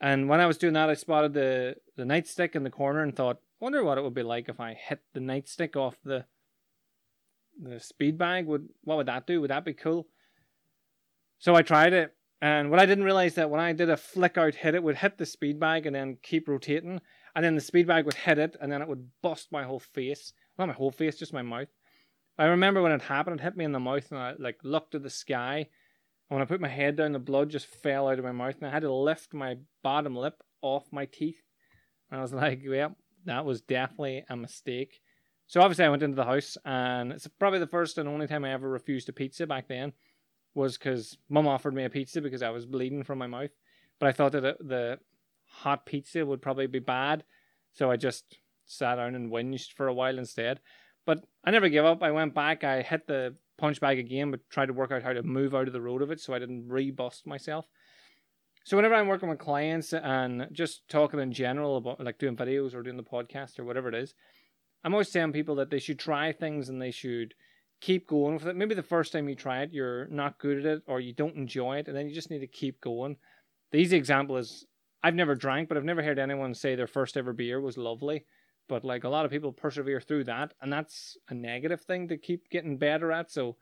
And 0.00 0.28
when 0.28 0.40
I 0.40 0.46
was 0.46 0.58
doing 0.58 0.72
that, 0.72 0.90
I 0.90 0.94
spotted 0.94 1.32
the 1.32 1.76
the 1.96 2.02
nightstick 2.04 2.56
in 2.56 2.64
the 2.64 2.70
corner 2.70 3.02
and 3.02 3.14
thought, 3.14 3.36
I 3.36 3.64
wonder 3.64 3.84
what 3.84 3.98
it 3.98 4.02
would 4.02 4.14
be 4.14 4.24
like 4.24 4.48
if 4.48 4.58
I 4.58 4.74
hit 4.74 5.00
the 5.14 5.20
nightstick 5.20 5.76
off 5.76 5.96
the 6.04 6.24
the 7.60 7.78
speed 7.78 8.18
bag. 8.18 8.46
Would 8.46 8.68
what 8.82 8.96
would 8.96 9.06
that 9.06 9.28
do? 9.28 9.40
Would 9.40 9.50
that 9.50 9.64
be 9.64 9.74
cool? 9.74 10.08
So 11.38 11.54
I 11.54 11.62
tried 11.62 11.92
it, 11.92 12.14
and 12.42 12.72
what 12.72 12.80
I 12.80 12.86
didn't 12.86 13.04
realize 13.04 13.36
that 13.36 13.50
when 13.50 13.60
I 13.60 13.72
did 13.72 13.88
a 13.88 13.96
flick 13.96 14.36
out 14.36 14.56
hit, 14.56 14.74
it 14.74 14.82
would 14.82 14.96
hit 14.96 15.16
the 15.16 15.24
speed 15.24 15.60
bag 15.60 15.86
and 15.86 15.94
then 15.94 16.18
keep 16.24 16.48
rotating. 16.48 17.00
and 17.36 17.44
then 17.44 17.54
the 17.54 17.60
speed 17.60 17.86
bag 17.86 18.04
would 18.04 18.14
hit 18.14 18.36
it, 18.36 18.56
and 18.60 18.70
then 18.70 18.82
it 18.82 18.88
would 18.88 19.08
bust 19.22 19.52
my 19.52 19.62
whole 19.62 19.78
face. 19.78 20.32
Not 20.58 20.66
my 20.66 20.74
whole 20.74 20.90
face, 20.90 21.16
just 21.16 21.32
my 21.32 21.42
mouth. 21.42 21.68
I 22.36 22.46
remember 22.46 22.82
when 22.82 22.90
it 22.90 23.02
happened, 23.02 23.38
it 23.38 23.44
hit 23.44 23.56
me 23.56 23.64
in 23.64 23.70
the 23.70 23.78
mouth, 23.78 24.10
and 24.10 24.18
I 24.18 24.34
like 24.40 24.58
looked 24.64 24.96
at 24.96 25.04
the 25.04 25.08
sky. 25.08 25.68
And 26.28 26.36
when 26.36 26.42
I 26.42 26.46
put 26.46 26.60
my 26.60 26.68
head 26.68 26.96
down, 26.96 27.12
the 27.12 27.20
blood 27.20 27.48
just 27.48 27.66
fell 27.66 28.08
out 28.08 28.18
of 28.18 28.24
my 28.24 28.32
mouth, 28.32 28.56
and 28.56 28.66
I 28.66 28.72
had 28.72 28.82
to 28.82 28.92
lift 28.92 29.32
my 29.32 29.58
bottom 29.84 30.16
lip 30.16 30.42
off 30.62 30.86
my 30.90 31.06
teeth. 31.06 31.40
And 32.10 32.18
I 32.18 32.22
was 32.22 32.32
like, 32.32 32.62
"Well, 32.66 32.96
that 33.24 33.44
was 33.44 33.60
definitely 33.60 34.24
a 34.28 34.36
mistake." 34.36 35.00
So 35.46 35.60
obviously, 35.60 35.84
I 35.84 35.90
went 35.90 36.02
into 36.02 36.16
the 36.16 36.24
house, 36.24 36.56
and 36.64 37.12
it's 37.12 37.28
probably 37.38 37.60
the 37.60 37.68
first 37.68 37.98
and 37.98 38.08
only 38.08 38.26
time 38.26 38.44
I 38.44 38.52
ever 38.52 38.68
refused 38.68 39.08
a 39.08 39.12
pizza 39.12 39.46
back 39.46 39.68
then, 39.68 39.92
was 40.54 40.76
because 40.76 41.16
Mum 41.28 41.46
offered 41.46 41.74
me 41.74 41.84
a 41.84 41.90
pizza 41.90 42.20
because 42.20 42.42
I 42.42 42.50
was 42.50 42.66
bleeding 42.66 43.04
from 43.04 43.18
my 43.18 43.26
mouth, 43.26 43.50
but 43.98 44.08
I 44.08 44.12
thought 44.12 44.32
that 44.32 44.42
the 44.42 44.98
hot 45.46 45.86
pizza 45.86 46.24
would 46.24 46.42
probably 46.42 46.66
be 46.66 46.78
bad, 46.78 47.24
so 47.72 47.90
I 47.90 47.96
just 47.96 48.38
sat 48.66 48.96
down 48.96 49.14
and 49.14 49.30
whinged 49.30 49.72
for 49.72 49.86
a 49.88 49.94
while 49.94 50.18
instead. 50.18 50.60
But 51.04 51.24
I 51.44 51.50
never 51.50 51.68
gave 51.68 51.84
up. 51.84 52.02
I 52.02 52.10
went 52.10 52.34
back. 52.34 52.64
I 52.64 52.82
hit 52.82 53.06
the 53.06 53.34
punch 53.58 53.80
bag 53.80 53.98
again, 53.98 54.30
but 54.30 54.48
tried 54.50 54.66
to 54.66 54.72
work 54.72 54.92
out 54.92 55.02
how 55.02 55.12
to 55.12 55.22
move 55.22 55.54
out 55.54 55.66
of 55.66 55.72
the 55.72 55.80
road 55.80 56.02
of 56.02 56.10
it 56.10 56.20
so 56.20 56.34
I 56.34 56.38
didn't 56.38 56.68
rebust 56.68 57.26
myself. 57.26 57.66
So 58.64 58.76
whenever 58.76 58.94
I'm 58.94 59.08
working 59.08 59.28
with 59.28 59.40
clients 59.40 59.92
and 59.92 60.46
just 60.52 60.88
talking 60.88 61.18
in 61.18 61.32
general 61.32 61.76
about 61.76 62.04
like 62.04 62.18
doing 62.18 62.36
videos 62.36 62.74
or 62.74 62.82
doing 62.82 62.96
the 62.96 63.02
podcast 63.02 63.58
or 63.58 63.64
whatever 63.64 63.88
it 63.88 63.94
is, 63.94 64.14
I'm 64.84 64.94
always 64.94 65.10
telling 65.10 65.32
people 65.32 65.56
that 65.56 65.70
they 65.70 65.80
should 65.80 65.98
try 65.98 66.32
things 66.32 66.68
and 66.68 66.80
they 66.80 66.92
should 66.92 67.34
keep 67.82 68.06
going 68.06 68.34
with 68.34 68.46
it. 68.46 68.56
Maybe 68.56 68.74
the 68.74 68.82
first 68.82 69.12
time 69.12 69.28
you 69.28 69.34
try 69.34 69.62
it, 69.62 69.72
you're 69.72 70.06
not 70.06 70.38
good 70.38 70.60
at 70.60 70.64
it 70.64 70.82
or 70.86 71.00
you 71.00 71.12
don't 71.12 71.34
enjoy 71.34 71.78
it, 71.78 71.88
and 71.88 71.96
then 71.96 72.08
you 72.08 72.14
just 72.14 72.30
need 72.30 72.38
to 72.38 72.46
keep 72.46 72.80
going. 72.80 73.16
The 73.72 73.78
easy 73.78 73.96
example 73.96 74.36
is 74.38 74.64
I've 75.02 75.16
never 75.16 75.34
drank, 75.34 75.68
but 75.68 75.76
I've 75.76 75.84
never 75.84 76.02
heard 76.02 76.18
anyone 76.18 76.54
say 76.54 76.74
their 76.74 76.86
first 76.86 77.16
ever 77.16 77.32
beer 77.32 77.60
was 77.60 77.76
lovely. 77.76 78.24
But 78.68 78.84
like 78.84 79.02
a 79.04 79.08
lot 79.08 79.24
of 79.24 79.32
people 79.32 79.52
persevere 79.52 80.00
through 80.00 80.24
that, 80.24 80.54
and 80.62 80.72
that's 80.72 81.16
a 81.28 81.34
negative 81.34 81.82
thing 81.82 82.08
to 82.08 82.16
keep 82.16 82.48
getting 82.48 82.78
better 82.78 83.10
at. 83.10 83.30
So 83.32 83.56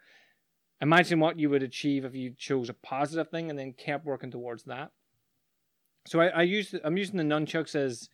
imagine 0.83 1.19
what 1.19 1.39
you 1.39 1.49
would 1.49 1.63
achieve 1.63 2.05
if 2.05 2.15
you 2.15 2.35
chose 2.37 2.69
a 2.69 2.75
positive 2.75 3.31
thing 3.31 3.49
and 3.49 3.59
then 3.59 3.73
kept 3.73 4.05
working 4.05 4.31
towards 4.31 4.65
that. 4.65 4.91
So 6.07 6.21
I, 6.21 6.27
I 6.27 6.43
use 6.43 6.75
I'm 6.85 6.99
using 6.99 7.17
the 7.17 7.25
nunchucks 7.25 7.75
as 7.75 8.11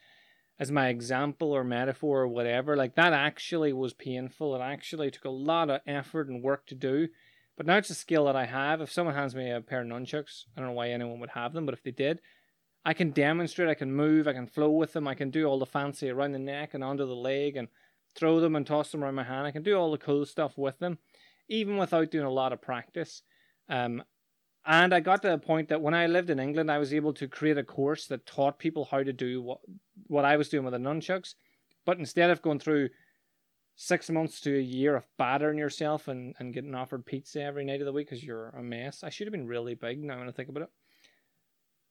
as 0.59 0.73
my 0.73 0.89
example 0.89 1.53
or 1.53 1.65
metaphor 1.65 2.23
or 2.23 2.29
whatever. 2.29 2.77
Like 2.77 2.95
that 2.95 3.13
actually 3.13 3.73
was 3.73 3.93
painful. 3.93 4.55
It 4.55 4.61
actually 4.61 5.11
took 5.11 5.25
a 5.25 5.31
lot 5.31 5.71
of 5.71 5.81
effort 5.87 6.29
and 6.29 6.43
work 6.43 6.67
to 6.67 6.75
do. 6.75 7.09
But 7.57 7.67
now 7.67 7.79
it's 7.79 7.91
a 7.91 7.95
skill 7.95 8.27
that 8.27 8.37
I 8.37 8.47
have. 8.47 8.81
If 8.81 8.93
someone 8.93 9.15
hands 9.15 9.35
me 9.35 9.51
a 9.51 9.61
pair 9.61 9.81
of 9.81 9.89
nunchucks, 9.89 10.45
I 10.57 10.61
don't 10.61 10.69
know 10.69 10.75
why 10.75 10.91
anyone 10.91 11.21
would 11.21 11.31
have 11.31 11.53
them, 11.53 11.65
but 11.65 11.75
if 11.75 11.83
they 11.83 11.91
did, 11.91 12.21
I 12.85 12.93
can 12.93 13.11
demonstrate, 13.11 13.69
I 13.69 13.75
can 13.75 13.93
move, 13.93 14.29
I 14.29 14.35
can 14.35 14.47
flow 14.47 14.71
with 14.71 14.93
them, 14.93 15.09
I 15.09 15.15
can 15.15 15.31
do 15.31 15.47
all 15.47 15.59
the 15.59 15.67
fancy 15.67 16.11
around 16.11 16.33
the 16.33 16.39
neck 16.39 16.75
and 16.75 16.85
under 16.85 17.07
the 17.07 17.17
leg 17.17 17.57
and 17.57 17.69
throw 18.15 18.41
them 18.41 18.55
and 18.55 18.67
toss 18.67 18.93
them 18.93 19.03
around 19.03 19.15
my 19.15 19.25
hand. 19.25 19.47
I 19.47 19.51
can 19.51 19.63
do 19.63 19.75
all 19.75 19.91
the 19.91 19.99
cool 19.99 20.25
stuff 20.27 20.57
with 20.57 20.79
them, 20.79 20.99
even 21.49 21.79
without 21.79 22.11
doing 22.11 22.27
a 22.27 22.31
lot 22.31 22.53
of 22.53 22.63
practice. 22.63 23.23
Um, 23.69 24.03
and 24.67 24.93
I 24.93 25.01
got 25.01 25.23
to 25.23 25.33
a 25.33 25.39
point 25.39 25.69
that 25.69 25.81
when 25.81 25.95
I 25.95 26.07
lived 26.07 26.31
in 26.31 26.41
England, 26.41 26.71
I 26.71 26.79
was 26.79 26.93
able 26.93 27.13
to 27.15 27.29
create 27.29 27.59
a 27.59 27.63
course 27.63 28.07
that 28.07 28.27
taught 28.27 28.59
people 28.59 28.87
how 28.91 29.03
to 29.03 29.13
do 29.13 29.43
what 29.43 29.61
what 30.09 30.25
I 30.25 30.37
was 30.37 30.49
doing 30.49 30.65
with 30.65 30.73
the 30.73 30.79
nunchucks. 30.79 31.35
But 31.85 31.99
instead 31.99 32.31
of 32.31 32.43
going 32.43 32.59
through 32.59 32.89
six 33.77 34.11
months 34.11 34.41
to 34.41 34.57
a 34.57 34.63
year 34.63 34.97
of 34.97 35.07
battering 35.19 35.59
yourself 35.59 36.09
and, 36.09 36.35
and 36.39 36.53
getting 36.53 36.75
offered 36.75 37.07
pizza 37.07 37.43
every 37.43 37.65
night 37.65 37.81
of 37.81 37.87
the 37.87 37.93
week 37.93 38.09
because 38.09 38.25
you're 38.25 38.49
a 38.51 38.63
mess, 38.63 39.05
I 39.05 39.11
should 39.11 39.27
have 39.27 39.33
been 39.33 39.47
really 39.47 39.75
big 39.75 40.03
now 40.03 40.19
when 40.19 40.29
I 40.29 40.33
think 40.33 40.49
about 40.49 40.65
it. 40.65 40.71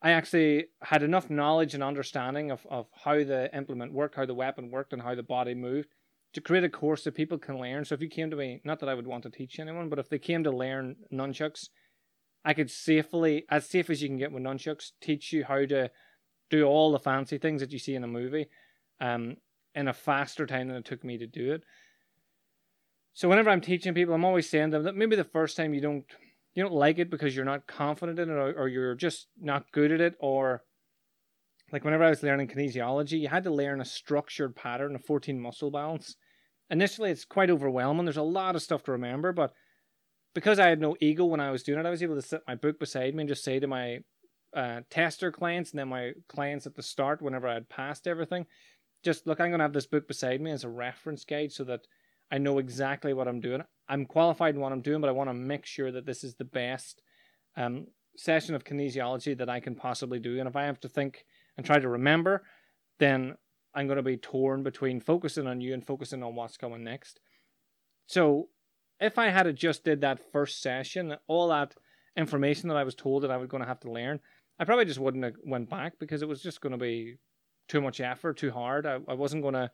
I 0.02 0.12
actually 0.12 0.66
had 0.82 1.04
enough 1.04 1.30
knowledge 1.30 1.74
and 1.74 1.84
understanding 1.84 2.52
of, 2.52 2.66
of 2.70 2.88
how 2.94 3.24
the 3.24 3.50
implement 3.56 3.94
worked, 3.94 4.16
how 4.16 4.26
the 4.26 4.34
weapon 4.34 4.70
worked, 4.70 4.94
and 4.94 5.02
how 5.02 5.16
the 5.16 5.24
body 5.24 5.56
moved 5.56 5.90
to 6.34 6.42
create 6.42 6.66
a 6.66 6.70
course 6.70 7.04
that 7.06 7.16
people 7.16 7.38
can 7.38 7.60
learn. 7.60 7.86
So 7.86 7.96
if 7.96 8.02
you 8.02 8.10
came 8.10 8.30
to 8.30 8.36
me, 8.36 8.62
not 8.66 8.80
that 8.82 8.90
I 8.90 8.94
would 8.94 9.08
want 9.08 9.24
to 9.24 9.30
teach 9.30 9.58
anyone, 9.58 9.88
but 9.88 10.00
if 10.00 10.10
they 10.10 10.20
came 10.20 10.44
to 10.44 10.52
learn 10.52 10.98
nunchucks, 11.12 11.70
I 12.46 12.54
could 12.54 12.70
safely, 12.70 13.46
as 13.50 13.68
safe 13.68 13.90
as 13.90 14.04
you 14.04 14.08
can 14.08 14.18
get 14.18 14.32
with 14.32 14.44
nunchucks, 14.44 14.92
teach 15.02 15.34
you 15.34 15.44
how 15.44 15.66
to 15.66 15.90
do 16.52 16.64
all 16.64 16.92
the 16.92 17.00
fancy 17.00 17.40
things 17.40 17.60
that 17.62 17.72
you 17.72 17.80
see 17.80 17.96
in 17.96 18.04
a 18.04 18.08
movie 18.08 18.48
um, 19.02 19.38
in 19.74 19.88
a 19.88 19.94
faster 19.94 20.46
time 20.46 20.68
than 20.68 20.78
it 20.78 20.86
took 20.86 21.04
me 21.04 21.18
to 21.18 21.26
do 21.26 21.54
it. 21.54 21.64
So 23.14 23.28
whenever 23.28 23.50
I'm 23.50 23.62
teaching 23.62 23.96
people, 23.96 24.14
I'm 24.14 24.26
always 24.26 24.48
saying 24.48 24.72
to 24.72 24.78
them 24.78 24.84
that 24.84 24.96
maybe 24.96 25.16
the 25.16 25.24
first 25.24 25.58
time 25.58 25.74
you 25.74 25.82
don't 25.82 26.06
you 26.54 26.64
don't 26.64 26.74
like 26.74 27.00
it 27.00 27.10
because 27.10 27.36
you're 27.36 27.44
not 27.44 27.68
confident 27.68 28.20
in 28.20 28.30
it 28.30 28.34
or, 28.34 28.54
or 28.54 28.68
you're 28.70 28.96
just 28.96 29.28
not 29.42 29.72
good 29.74 29.92
at 29.92 30.00
it 30.00 30.16
or 30.20 30.62
like 31.72 31.84
whenever 31.84 32.04
I 32.04 32.10
was 32.10 32.24
learning 32.24 32.48
kinesiology, 32.48 33.20
you 33.20 33.28
had 33.28 33.44
to 33.44 33.52
learn 33.52 33.82
a 33.82 33.86
structured 33.86 34.56
pattern 34.56 34.96
of 34.96 35.04
14 35.04 35.40
muscle 35.40 35.72
balance. 35.72 36.16
Initially, 36.70 37.12
it's 37.12 37.26
quite 37.26 37.50
overwhelming. 37.50 38.06
There's 38.06 38.18
a 38.18 38.22
lot 38.22 38.56
of 38.56 38.62
stuff 38.62 38.84
to 38.84 38.92
remember, 38.92 39.34
but 39.34 39.52
because 40.36 40.60
I 40.60 40.68
had 40.68 40.82
no 40.82 40.96
ego 41.00 41.26
when 41.26 41.40
I 41.40 41.50
was 41.50 41.64
doing 41.64 41.80
it, 41.80 41.86
I 41.86 41.90
was 41.90 42.04
able 42.04 42.16
to 42.16 42.22
set 42.22 42.42
my 42.48 42.54
book 42.54 42.78
beside 42.78 43.16
me 43.16 43.22
and 43.22 43.30
just 43.30 43.44
say 43.44 43.60
to 43.60 43.68
my 43.68 44.00
uh, 44.54 44.82
tester 44.90 45.32
clients 45.32 45.72
and 45.72 45.80
then 45.80 45.88
my 45.88 46.12
clients 46.28 46.68
at 46.68 46.76
the 46.76 46.84
start, 46.84 47.22
whenever 47.22 47.48
I 47.48 47.56
had 47.56 47.70
passed 47.70 48.06
everything, 48.06 48.46
just 49.02 49.26
look, 49.26 49.40
I'm 49.40 49.50
going 49.50 49.60
to 49.60 49.64
have 49.64 49.74
this 49.74 49.88
book 49.88 50.08
beside 50.08 50.42
me 50.42 50.52
as 50.52 50.64
a 50.64 50.70
reference 50.70 51.24
guide 51.24 51.54
so 51.54 51.64
that 51.64 51.88
I 52.30 52.38
know 52.38 52.60
exactly 52.60 53.14
what 53.14 53.28
I'm 53.28 53.40
doing. 53.40 53.64
I'm 53.88 54.06
qualified 54.06 54.56
in 54.56 54.62
what 54.62 54.74
I'm 54.74 54.82
doing, 54.82 55.00
but 55.00 55.10
I 55.10 55.14
want 55.14 55.30
to 55.30 55.34
make 55.34 55.66
sure 55.66 55.92
that 55.92 56.06
this 56.06 56.24
is 56.24 56.36
the 56.36 56.44
best 56.44 57.02
um, 57.56 57.88
session 58.18 58.56
of 58.56 58.66
kinesiology 58.66 59.38
that 59.38 59.50
I 59.50 59.62
can 59.62 59.76
possibly 59.76 60.20
do. 60.20 60.40
And 60.40 60.50
if 60.50 60.56
I 60.56 60.64
have 60.64 60.80
to 60.82 60.90
think 60.90 61.26
and 61.56 61.66
try 61.66 61.80
to 61.80 61.88
remember, 61.88 62.44
then 63.00 63.36
I'm 63.74 63.88
going 63.88 63.98
to 63.98 64.04
be 64.04 64.18
torn 64.18 64.64
between 64.64 65.00
focusing 65.00 65.48
on 65.48 65.62
you 65.62 65.74
and 65.74 65.86
focusing 65.86 66.24
on 66.24 66.36
what's 66.36 66.58
coming 66.58 66.84
next. 66.84 67.20
So 68.08 68.50
if 69.00 69.18
I 69.18 69.30
had 69.30 69.54
just 69.56 69.84
did 69.84 70.02
that 70.02 70.32
first 70.32 70.62
session, 70.62 71.16
all 71.28 71.50
that 71.50 71.76
information 72.16 72.70
that 72.70 72.78
I 72.78 72.84
was 72.84 72.96
told 72.96 73.24
that 73.24 73.32
I 73.32 73.38
was 73.38 73.50
going 73.50 73.62
to 73.62 73.68
have 73.68 73.80
to 73.82 73.92
learn, 73.92 74.20
I 74.60 74.66
probably 74.66 74.86
just 74.86 75.00
wouldn't 75.00 75.24
have 75.24 75.36
went 75.44 75.70
back 75.70 76.00
because 76.00 76.22
it 76.22 76.28
was 76.28 76.42
just 76.42 76.62
going 76.62 76.72
to 76.72 76.78
be 76.78 77.16
too 77.68 77.82
much 77.82 78.00
effort, 78.00 78.38
too 78.38 78.52
hard. 78.52 78.86
I, 78.86 79.00
I 79.08 79.14
wasn't 79.14 79.44
going 79.44 79.56
to. 79.56 79.70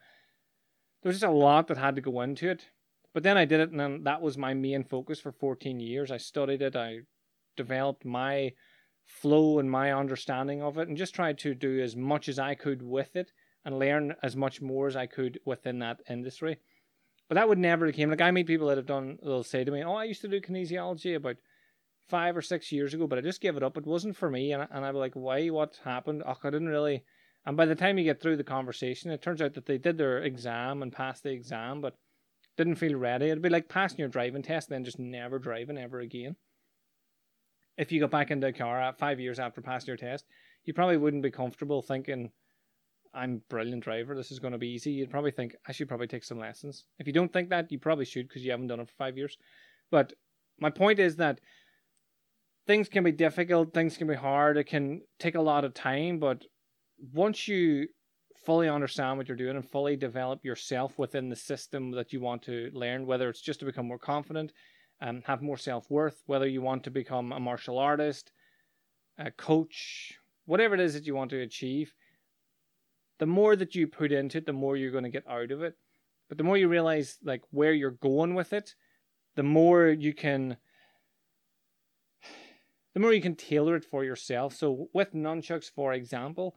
There 1.04 1.10
was 1.10 1.20
just 1.20 1.30
a 1.30 1.32
lot 1.32 1.68
that 1.68 1.78
had 1.78 1.96
to 1.96 2.02
go 2.02 2.22
into 2.22 2.50
it. 2.50 2.66
But 3.14 3.24
then 3.24 3.38
I 3.38 3.46
did 3.46 3.60
it, 3.60 3.72
and 3.72 3.80
then 3.80 4.04
that 4.04 4.22
was 4.22 4.38
my 4.38 4.54
main 4.54 4.84
focus 4.84 5.20
for 5.20 5.32
14 5.32 5.80
years. 5.80 6.12
I 6.12 6.18
studied 6.18 6.62
it, 6.62 6.76
I 6.76 7.00
developed 7.58 8.06
my 8.06 8.54
flow 9.06 9.60
and 9.60 9.70
my 9.70 9.92
understanding 9.92 10.62
of 10.62 10.78
it, 10.78 10.88
and 10.88 10.96
just 10.96 11.14
tried 11.14 11.38
to 11.40 11.54
do 11.54 11.82
as 11.82 11.96
much 11.96 12.30
as 12.30 12.40
I 12.40 12.56
could 12.56 12.82
with 12.82 13.16
it 13.16 13.32
and 13.66 13.78
learn 13.78 14.16
as 14.24 14.36
much 14.36 14.62
more 14.62 14.88
as 14.88 14.96
I 14.96 15.08
could 15.08 15.40
within 15.46 15.80
that 15.80 16.00
industry. 16.10 16.60
But 17.32 17.36
that 17.36 17.48
would 17.48 17.60
never 17.60 17.86
have 17.86 17.96
came. 17.96 18.10
Like 18.10 18.20
I 18.20 18.30
meet 18.32 18.46
people 18.46 18.68
that 18.68 18.78
have 18.78 18.86
done, 18.86 19.18
they'll 19.24 19.42
say 19.42 19.64
to 19.64 19.72
me, 19.72 19.86
"Oh, 19.86 19.94
I 19.94 20.04
used 20.04 20.20
to 20.20 20.28
do 20.28 20.42
kinesiology 20.42 21.16
about 21.16 21.38
five 22.10 22.36
or 22.36 22.42
six 22.42 22.74
years 22.74 22.94
ago, 22.94 23.08
but 23.08 23.18
I 23.18 23.22
just 23.22 23.40
gave 23.40 23.56
it 23.56 23.64
up. 23.64 23.78
It 23.78 23.86
wasn't 23.86 24.18
for 24.18 24.30
me." 24.30 24.52
And, 24.52 24.68
and 24.70 24.84
I'd 24.84 24.92
be 24.92 24.98
like, 24.98 25.14
"Why? 25.14 25.48
What 25.48 25.80
happened? 25.86 26.24
Oh, 26.26 26.36
I 26.44 26.50
didn't 26.50 26.68
really." 26.68 27.06
And 27.46 27.56
by 27.56 27.66
the 27.68 27.74
time 27.74 27.98
you 27.98 28.04
get 28.04 28.22
through 28.22 28.36
the 28.36 28.44
conversation, 28.44 29.12
it 29.12 29.22
turns 29.22 29.42
out 29.42 29.54
that 29.54 29.66
they 29.66 29.78
did 29.78 29.98
their 29.98 30.18
exam 30.18 30.82
and 30.82 30.92
passed 30.92 31.24
the 31.24 31.32
exam, 31.32 31.80
but 31.80 31.96
didn't 32.58 32.76
feel 32.76 32.98
ready. 32.98 33.30
It'd 33.30 33.42
be 33.42 33.48
like 33.48 33.70
passing 33.70 34.00
your 34.00 34.10
driving 34.10 34.44
test 34.44 34.68
and 34.68 34.76
then 34.76 34.84
just 34.84 35.00
never 35.00 35.40
driving 35.40 35.78
ever 35.78 36.02
again. 36.02 36.36
If 37.78 37.94
you 37.94 38.02
got 38.02 38.12
back 38.12 38.32
into 38.32 38.48
a 38.48 38.52
car 38.52 38.94
five 39.00 39.22
years 39.22 39.40
after 39.40 39.62
passing 39.62 39.88
your 39.88 39.96
test, 39.96 40.26
you 40.66 40.74
probably 40.74 40.98
wouldn't 40.98 41.24
be 41.24 41.32
comfortable 41.32 41.82
thinking, 41.82 42.34
I'm 43.14 43.42
brilliant 43.50 43.84
driver, 43.84 44.16
this 44.16 44.32
is 44.32 44.40
going 44.40 44.54
to 44.54 44.58
be 44.58 44.70
easy. 44.70 44.92
You'd 44.92 45.12
probably 45.12 45.32
think, 45.32 45.56
I 45.68 45.72
should 45.72 45.88
probably 45.88 46.08
take 46.08 46.24
some 46.24 46.40
lessons. 46.40 46.86
If 47.00 47.08
you 47.08 47.14
don't 47.14 47.32
think 47.32 47.50
that, 47.50 47.72
you 47.72 47.80
probably 47.80 48.06
should 48.06 48.28
because 48.28 48.44
you 48.44 48.52
haven't 48.52 48.68
done 48.68 48.80
it 48.80 48.88
for 48.88 48.96
five 48.96 49.18
years. 49.18 49.38
But 49.90 50.14
my 50.60 50.70
point 50.70 51.00
is 51.00 51.18
that 51.18 51.42
things 52.68 52.88
can 52.88 53.04
be 53.04 53.12
difficult, 53.12 53.74
things 53.74 53.98
can 53.98 54.08
be 54.08 54.16
hard, 54.16 54.58
it 54.58 54.66
can 54.66 55.02
take 55.20 55.36
a 55.36 55.42
lot 55.42 55.66
of 55.66 55.74
time, 55.74 56.20
but 56.20 56.44
once 57.14 57.48
you 57.48 57.88
fully 58.46 58.70
understand 58.70 59.18
what 59.18 59.28
you're 59.28 59.38
doing 59.38 59.56
and 59.56 59.70
fully 59.70 59.96
develop 59.96 60.44
yourself 60.44 60.98
within 60.98 61.30
the 61.30 61.36
system 61.36 61.92
that 61.92 62.14
you 62.14 62.22
want 62.22 62.42
to 62.44 62.70
learn, 62.74 63.06
whether 63.06 63.30
it's 63.30 63.42
just 63.42 63.60
to 63.60 63.66
become 63.66 63.88
more 63.88 64.00
confident, 64.00 64.52
and 65.02 65.24
have 65.26 65.42
more 65.42 65.58
self 65.58 65.90
worth, 65.90 66.22
whether 66.28 66.48
you 66.48 66.62
want 66.62 66.84
to 66.84 66.92
become 66.92 67.32
a 67.32 67.40
martial 67.40 67.80
artist, 67.80 68.32
a 69.18 69.32
coach, 69.32 70.14
whatever 70.46 70.76
it 70.76 70.80
is 70.80 70.94
that 70.94 71.06
you 71.06 71.16
want 71.16 71.32
to 71.32 71.42
achieve, 71.42 71.94
the 73.22 73.28
more 73.28 73.56
that 73.56 73.76
you 73.76 73.86
put 73.86 74.12
into 74.12 74.40
it, 74.40 74.48
the 74.48 74.52
more 74.52 74.76
you're 74.76 74.92
going 74.92 75.04
to 75.04 75.10
get 75.12 75.30
out 75.30 75.52
of 75.52 75.62
it. 75.62 75.76
But 76.28 76.40
the 76.40 76.44
more 76.44 76.58
you 76.58 76.68
realize 76.68 77.20
like 77.24 77.44
where 77.52 77.72
you're 77.72 77.92
going 77.92 78.34
with 78.34 78.52
it, 78.52 78.74
the 79.36 79.44
more 79.44 79.90
you 79.90 80.12
can 80.12 80.58
the 82.96 83.00
more 83.00 83.14
you 83.14 83.22
can 83.22 83.36
tailor 83.36 83.76
it 83.76 83.86
for 83.86 84.04
yourself. 84.04 84.56
So 84.56 84.88
with 84.92 85.14
nunchucks, 85.14 85.70
for 85.70 85.94
example, 85.94 86.56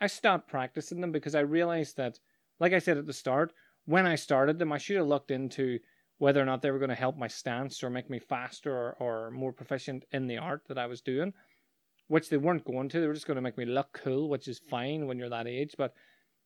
I 0.00 0.06
stopped 0.06 0.48
practicing 0.48 1.00
them 1.00 1.10
because 1.10 1.34
I 1.34 1.40
realized 1.40 1.96
that, 1.96 2.20
like 2.60 2.72
I 2.72 2.78
said 2.78 2.98
at 2.98 3.06
the 3.06 3.12
start, 3.12 3.52
when 3.84 4.06
I 4.06 4.14
started 4.14 4.60
them, 4.60 4.70
I 4.70 4.78
should 4.78 4.98
have 4.98 5.08
looked 5.08 5.32
into 5.32 5.80
whether 6.18 6.40
or 6.40 6.44
not 6.44 6.62
they 6.62 6.70
were 6.70 6.78
going 6.78 6.90
to 6.90 6.94
help 6.94 7.18
my 7.18 7.26
stance 7.26 7.82
or 7.82 7.90
make 7.90 8.08
me 8.08 8.20
faster 8.20 8.72
or, 8.72 8.96
or 9.00 9.30
more 9.32 9.52
proficient 9.52 10.04
in 10.12 10.28
the 10.28 10.38
art 10.38 10.62
that 10.68 10.78
I 10.78 10.86
was 10.86 11.00
doing, 11.00 11.32
which 12.08 12.28
they 12.28 12.36
weren't 12.36 12.64
going 12.64 12.88
to. 12.88 13.00
They 13.00 13.06
were 13.06 13.14
just 13.14 13.26
going 13.26 13.36
to 13.36 13.42
make 13.42 13.58
me 13.58 13.64
look 13.64 13.92
cool, 13.92 14.28
which 14.28 14.48
is 14.48 14.58
fine 14.58 15.06
when 15.06 15.18
you're 15.18 15.30
that 15.30 15.46
age. 15.46 15.74
But 15.76 15.92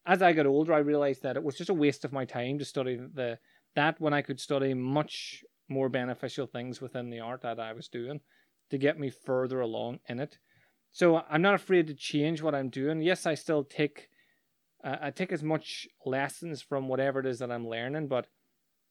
as 0.07 0.23
I 0.23 0.33
got 0.33 0.47
older, 0.47 0.73
I 0.73 0.79
realized 0.79 1.23
that 1.23 1.37
it 1.37 1.43
was 1.43 1.57
just 1.57 1.71
a 1.71 1.75
waste 1.75 2.05
of 2.05 2.12
my 2.12 2.25
time 2.25 2.59
to 2.59 2.64
study 2.64 2.97
the 2.97 3.38
that 3.76 4.00
when 4.00 4.12
I 4.12 4.23
could 4.23 4.40
study 4.40 4.75
much 4.75 5.45
more 5.69 5.88
beneficial 5.88 6.47
things 6.47 6.81
within 6.81 7.11
the 7.11 7.21
art 7.21 7.43
that 7.43 7.61
I 7.61 7.73
was 7.73 7.88
doing 7.88 8.21
to 8.71 8.79
get 8.79 8.99
me 8.99 9.11
further 9.11 9.61
along 9.61 10.00
in 10.09 10.19
it. 10.19 10.38
So 10.90 11.23
I'm 11.31 11.43
not 11.43 11.55
afraid 11.55 11.87
to 11.87 11.95
change 11.95 12.43
what 12.43 12.55
I'm 12.55 12.69
doing. 12.69 13.00
Yes, 13.00 13.26
I 13.26 13.35
still 13.35 13.62
take 13.62 14.09
uh, 14.83 14.97
I 15.02 15.11
take 15.11 15.31
as 15.31 15.43
much 15.43 15.87
lessons 16.07 16.62
from 16.62 16.88
whatever 16.88 17.21
it 17.21 17.26
is 17.26 17.38
that 17.40 17.50
I'm 17.50 17.69
learning, 17.69 18.09
but 18.09 18.26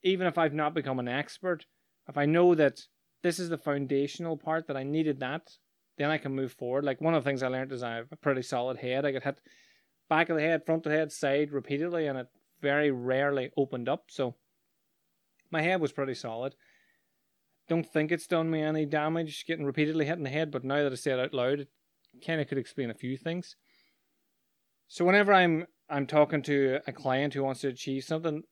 even 0.04 0.28
if 0.28 0.38
I've 0.38 0.54
not 0.54 0.74
become 0.74 1.00
an 1.00 1.08
expert, 1.08 1.66
if 2.08 2.18
I 2.18 2.26
know 2.26 2.56
that 2.56 2.82
this 3.24 3.40
is 3.40 3.50
the 3.50 3.58
foundational 3.58 4.38
part 4.38 4.68
that 4.68 4.78
I 4.78 4.84
needed 4.84 5.20
that, 5.20 5.50
then 6.00 6.10
I 6.10 6.18
can 6.18 6.34
move 6.34 6.54
forward. 6.54 6.86
Like 6.86 7.02
one 7.02 7.14
of 7.14 7.24
the 7.24 7.30
things 7.30 7.44
I 7.44 7.50
learned 7.50 7.74
is 7.74 7.84
I 7.84 7.96
have 7.96 8.12
a 8.12 8.16
pretty 8.16 8.42
solid 8.42 8.78
head. 8.78 9.06
I 9.06 9.12
get 9.12 9.24
hit 9.24 9.42
back 10.10 10.30
of 10.30 10.38
the 10.38 10.42
head, 10.42 10.66
front 10.66 10.86
of 10.86 10.92
the 10.92 10.98
head, 10.98 11.12
side 11.12 11.52
repeatedly, 11.52 12.08
and 12.08 12.18
it 12.18 12.28
very 12.62 12.90
rarely 12.90 13.52
opened 13.58 13.90
up. 13.90 14.06
So 14.08 14.36
my 15.52 15.62
head 15.62 15.82
was 15.82 15.92
pretty 15.92 16.16
solid. 16.16 16.56
Don't 17.68 17.86
think 17.86 18.12
it's 18.12 18.28
done 18.28 18.50
me 18.50 18.62
any 18.62 18.86
damage 18.86 19.46
getting 19.46 19.66
repeatedly 19.66 20.06
hit 20.06 20.18
in 20.18 20.24
the 20.24 20.30
head, 20.30 20.52
but 20.52 20.64
now 20.64 20.84
that 20.84 20.94
I 20.94 20.96
say 20.96 21.12
it 21.12 21.20
out 21.20 21.34
loud, 21.34 21.60
it 21.60 21.68
kind 22.26 22.40
of 22.40 22.48
could 22.48 22.58
explain 22.58 22.90
a 22.90 22.96
few 22.96 23.18
things. 23.18 23.58
So 24.88 25.04
whenever 25.04 25.34
I'm 25.34 25.68
I'm 25.90 26.08
talking 26.08 26.42
to 26.44 26.80
a 26.88 26.94
client 26.94 27.34
who 27.34 27.44
wants 27.44 27.62
to 27.62 27.68
achieve 27.68 28.06
something, 28.06 28.44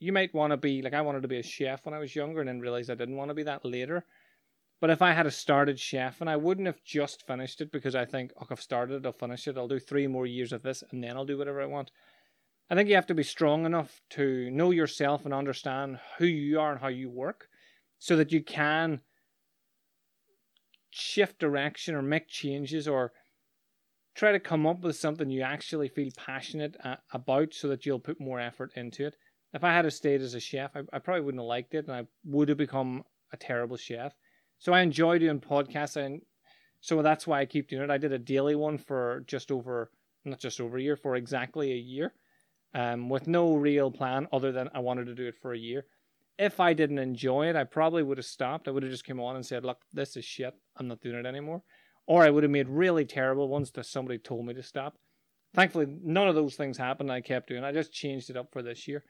you 0.00 0.12
might 0.12 0.34
want 0.34 0.50
to 0.50 0.58
be 0.58 0.82
like 0.82 0.94
I 0.94 1.00
wanted 1.00 1.22
to 1.22 1.28
be 1.28 1.38
a 1.38 1.42
chef 1.42 1.86
when 1.86 1.94
I 1.94 1.98
was 1.98 2.14
younger 2.14 2.40
and 2.40 2.48
then 2.48 2.60
realized 2.60 2.90
I 2.90 2.94
didn't 2.94 3.16
want 3.16 3.30
to 3.30 3.34
be 3.34 3.44
that 3.44 3.64
later. 3.64 4.04
But 4.84 4.90
if 4.90 5.00
I 5.00 5.14
had 5.14 5.24
a 5.24 5.30
started 5.30 5.80
chef 5.80 6.20
and 6.20 6.28
I 6.28 6.36
wouldn't 6.36 6.66
have 6.66 6.84
just 6.84 7.26
finished 7.26 7.62
it 7.62 7.72
because 7.72 7.94
I 7.94 8.04
think, 8.04 8.32
oh, 8.38 8.46
I've 8.50 8.60
started 8.60 8.96
it, 8.96 9.06
I'll 9.06 9.12
finish 9.12 9.48
it, 9.48 9.56
I'll 9.56 9.66
do 9.66 9.78
three 9.78 10.06
more 10.06 10.26
years 10.26 10.52
of 10.52 10.62
this 10.62 10.84
and 10.90 11.02
then 11.02 11.16
I'll 11.16 11.24
do 11.24 11.38
whatever 11.38 11.62
I 11.62 11.64
want. 11.64 11.90
I 12.68 12.74
think 12.74 12.90
you 12.90 12.94
have 12.94 13.06
to 13.06 13.14
be 13.14 13.22
strong 13.22 13.64
enough 13.64 14.02
to 14.10 14.50
know 14.50 14.72
yourself 14.72 15.24
and 15.24 15.32
understand 15.32 16.00
who 16.18 16.26
you 16.26 16.60
are 16.60 16.72
and 16.72 16.82
how 16.82 16.88
you 16.88 17.08
work 17.08 17.48
so 17.98 18.14
that 18.16 18.30
you 18.30 18.42
can 18.42 19.00
shift 20.90 21.38
direction 21.38 21.94
or 21.94 22.02
make 22.02 22.28
changes 22.28 22.86
or 22.86 23.12
try 24.14 24.32
to 24.32 24.38
come 24.38 24.66
up 24.66 24.82
with 24.82 24.96
something 24.96 25.30
you 25.30 25.40
actually 25.40 25.88
feel 25.88 26.10
passionate 26.14 26.76
about 27.10 27.54
so 27.54 27.68
that 27.68 27.86
you'll 27.86 28.00
put 28.00 28.20
more 28.20 28.38
effort 28.38 28.70
into 28.76 29.06
it. 29.06 29.16
If 29.54 29.64
I 29.64 29.72
had 29.72 29.90
stayed 29.94 30.20
as 30.20 30.34
a 30.34 30.40
chef, 30.40 30.76
I, 30.76 30.80
I 30.92 30.98
probably 30.98 31.22
wouldn't 31.22 31.40
have 31.40 31.48
liked 31.48 31.72
it 31.72 31.86
and 31.86 31.96
I 31.96 32.06
would 32.26 32.50
have 32.50 32.58
become 32.58 33.04
a 33.32 33.38
terrible 33.38 33.78
chef. 33.78 34.14
So 34.58 34.72
I 34.72 34.80
enjoy 34.80 35.18
doing 35.18 35.40
podcasts 35.40 35.96
and 35.96 36.22
so 36.80 37.00
that's 37.02 37.26
why 37.26 37.40
I 37.40 37.46
keep 37.46 37.68
doing 37.68 37.82
it. 37.82 37.90
I 37.90 37.98
did 37.98 38.12
a 38.12 38.18
daily 38.18 38.54
one 38.54 38.76
for 38.76 39.24
just 39.26 39.50
over, 39.50 39.90
not 40.24 40.38
just 40.38 40.60
over 40.60 40.76
a 40.76 40.82
year, 40.82 40.96
for 40.96 41.16
exactly 41.16 41.72
a 41.72 41.76
year 41.76 42.12
um, 42.74 43.08
with 43.08 43.26
no 43.26 43.54
real 43.56 43.90
plan 43.90 44.28
other 44.32 44.52
than 44.52 44.68
I 44.74 44.80
wanted 44.80 45.06
to 45.06 45.14
do 45.14 45.26
it 45.26 45.36
for 45.40 45.54
a 45.54 45.58
year. 45.58 45.86
If 46.38 46.60
I 46.60 46.74
didn't 46.74 46.98
enjoy 46.98 47.46
it, 47.46 47.56
I 47.56 47.64
probably 47.64 48.02
would 48.02 48.18
have 48.18 48.26
stopped. 48.26 48.68
I 48.68 48.70
would 48.72 48.82
have 48.82 48.92
just 48.92 49.06
come 49.06 49.20
on 49.20 49.36
and 49.36 49.46
said, 49.46 49.64
look, 49.64 49.78
this 49.92 50.16
is 50.16 50.24
shit. 50.24 50.54
I'm 50.76 50.88
not 50.88 51.00
doing 51.00 51.16
it 51.16 51.26
anymore 51.26 51.62
or 52.06 52.22
I 52.22 52.30
would 52.30 52.42
have 52.42 52.50
made 52.50 52.68
really 52.68 53.04
terrible 53.04 53.48
ones 53.48 53.70
that 53.72 53.86
somebody 53.86 54.18
told 54.18 54.46
me 54.46 54.54
to 54.54 54.62
stop. 54.62 54.98
Thankfully, 55.54 55.86
none 56.02 56.28
of 56.28 56.34
those 56.34 56.56
things 56.56 56.76
happened. 56.76 57.10
I 57.10 57.20
kept 57.20 57.48
doing. 57.48 57.64
I 57.64 57.72
just 57.72 57.92
changed 57.92 58.30
it 58.30 58.36
up 58.36 58.52
for 58.52 58.62
this 58.62 58.86
year. 58.88 59.04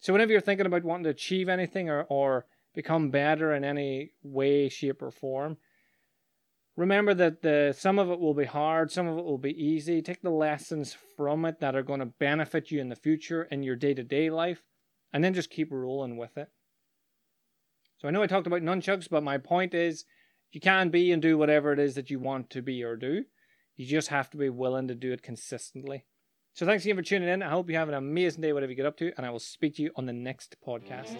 So 0.00 0.12
whenever 0.12 0.32
you're 0.32 0.40
thinking 0.40 0.66
about 0.66 0.84
wanting 0.84 1.04
to 1.04 1.10
achieve 1.10 1.48
anything 1.48 1.90
or, 1.90 2.02
or 2.08 2.46
become 2.74 3.10
better 3.10 3.52
in 3.52 3.64
any 3.64 4.12
way, 4.22 4.68
shape, 4.68 5.02
or 5.02 5.10
form, 5.10 5.56
remember 6.76 7.12
that 7.12 7.42
the 7.42 7.74
some 7.76 7.98
of 7.98 8.10
it 8.10 8.20
will 8.20 8.34
be 8.34 8.44
hard, 8.44 8.90
some 8.90 9.08
of 9.08 9.18
it 9.18 9.24
will 9.24 9.38
be 9.38 9.52
easy. 9.52 10.00
Take 10.00 10.22
the 10.22 10.30
lessons 10.30 10.96
from 11.16 11.44
it 11.44 11.60
that 11.60 11.74
are 11.74 11.82
going 11.82 12.00
to 12.00 12.06
benefit 12.06 12.70
you 12.70 12.80
in 12.80 12.88
the 12.88 12.96
future 12.96 13.42
in 13.50 13.62
your 13.62 13.76
day 13.76 13.92
to 13.92 14.04
day 14.04 14.30
life, 14.30 14.62
and 15.12 15.22
then 15.22 15.34
just 15.34 15.50
keep 15.50 15.70
rolling 15.70 16.16
with 16.16 16.38
it. 16.38 16.48
So 17.98 18.06
I 18.06 18.12
know 18.12 18.22
I 18.22 18.28
talked 18.28 18.46
about 18.46 18.62
nunchucks, 18.62 19.10
but 19.10 19.24
my 19.24 19.38
point 19.38 19.74
is 19.74 20.04
you 20.52 20.60
can 20.60 20.88
be 20.88 21.10
and 21.10 21.20
do 21.20 21.36
whatever 21.36 21.72
it 21.72 21.80
is 21.80 21.96
that 21.96 22.10
you 22.10 22.20
want 22.20 22.48
to 22.50 22.62
be 22.62 22.82
or 22.84 22.96
do. 22.96 23.24
You 23.76 23.86
just 23.86 24.08
have 24.08 24.30
to 24.30 24.36
be 24.36 24.48
willing 24.48 24.88
to 24.88 24.94
do 24.94 25.12
it 25.12 25.22
consistently. 25.22 26.04
So 26.54 26.66
thanks 26.66 26.84
again 26.84 26.96
for 26.96 27.02
tuning 27.02 27.28
in. 27.28 27.42
I 27.42 27.50
hope 27.50 27.68
you 27.70 27.76
have 27.76 27.88
an 27.88 27.94
amazing 27.94 28.40
day, 28.40 28.52
whatever 28.52 28.70
you 28.70 28.76
get 28.76 28.86
up 28.86 28.96
to, 28.98 29.12
and 29.16 29.26
I 29.26 29.30
will 29.30 29.38
speak 29.38 29.76
to 29.76 29.82
you 29.82 29.90
on 29.96 30.06
the 30.06 30.12
next 30.12 30.56
podcast. 30.66 31.16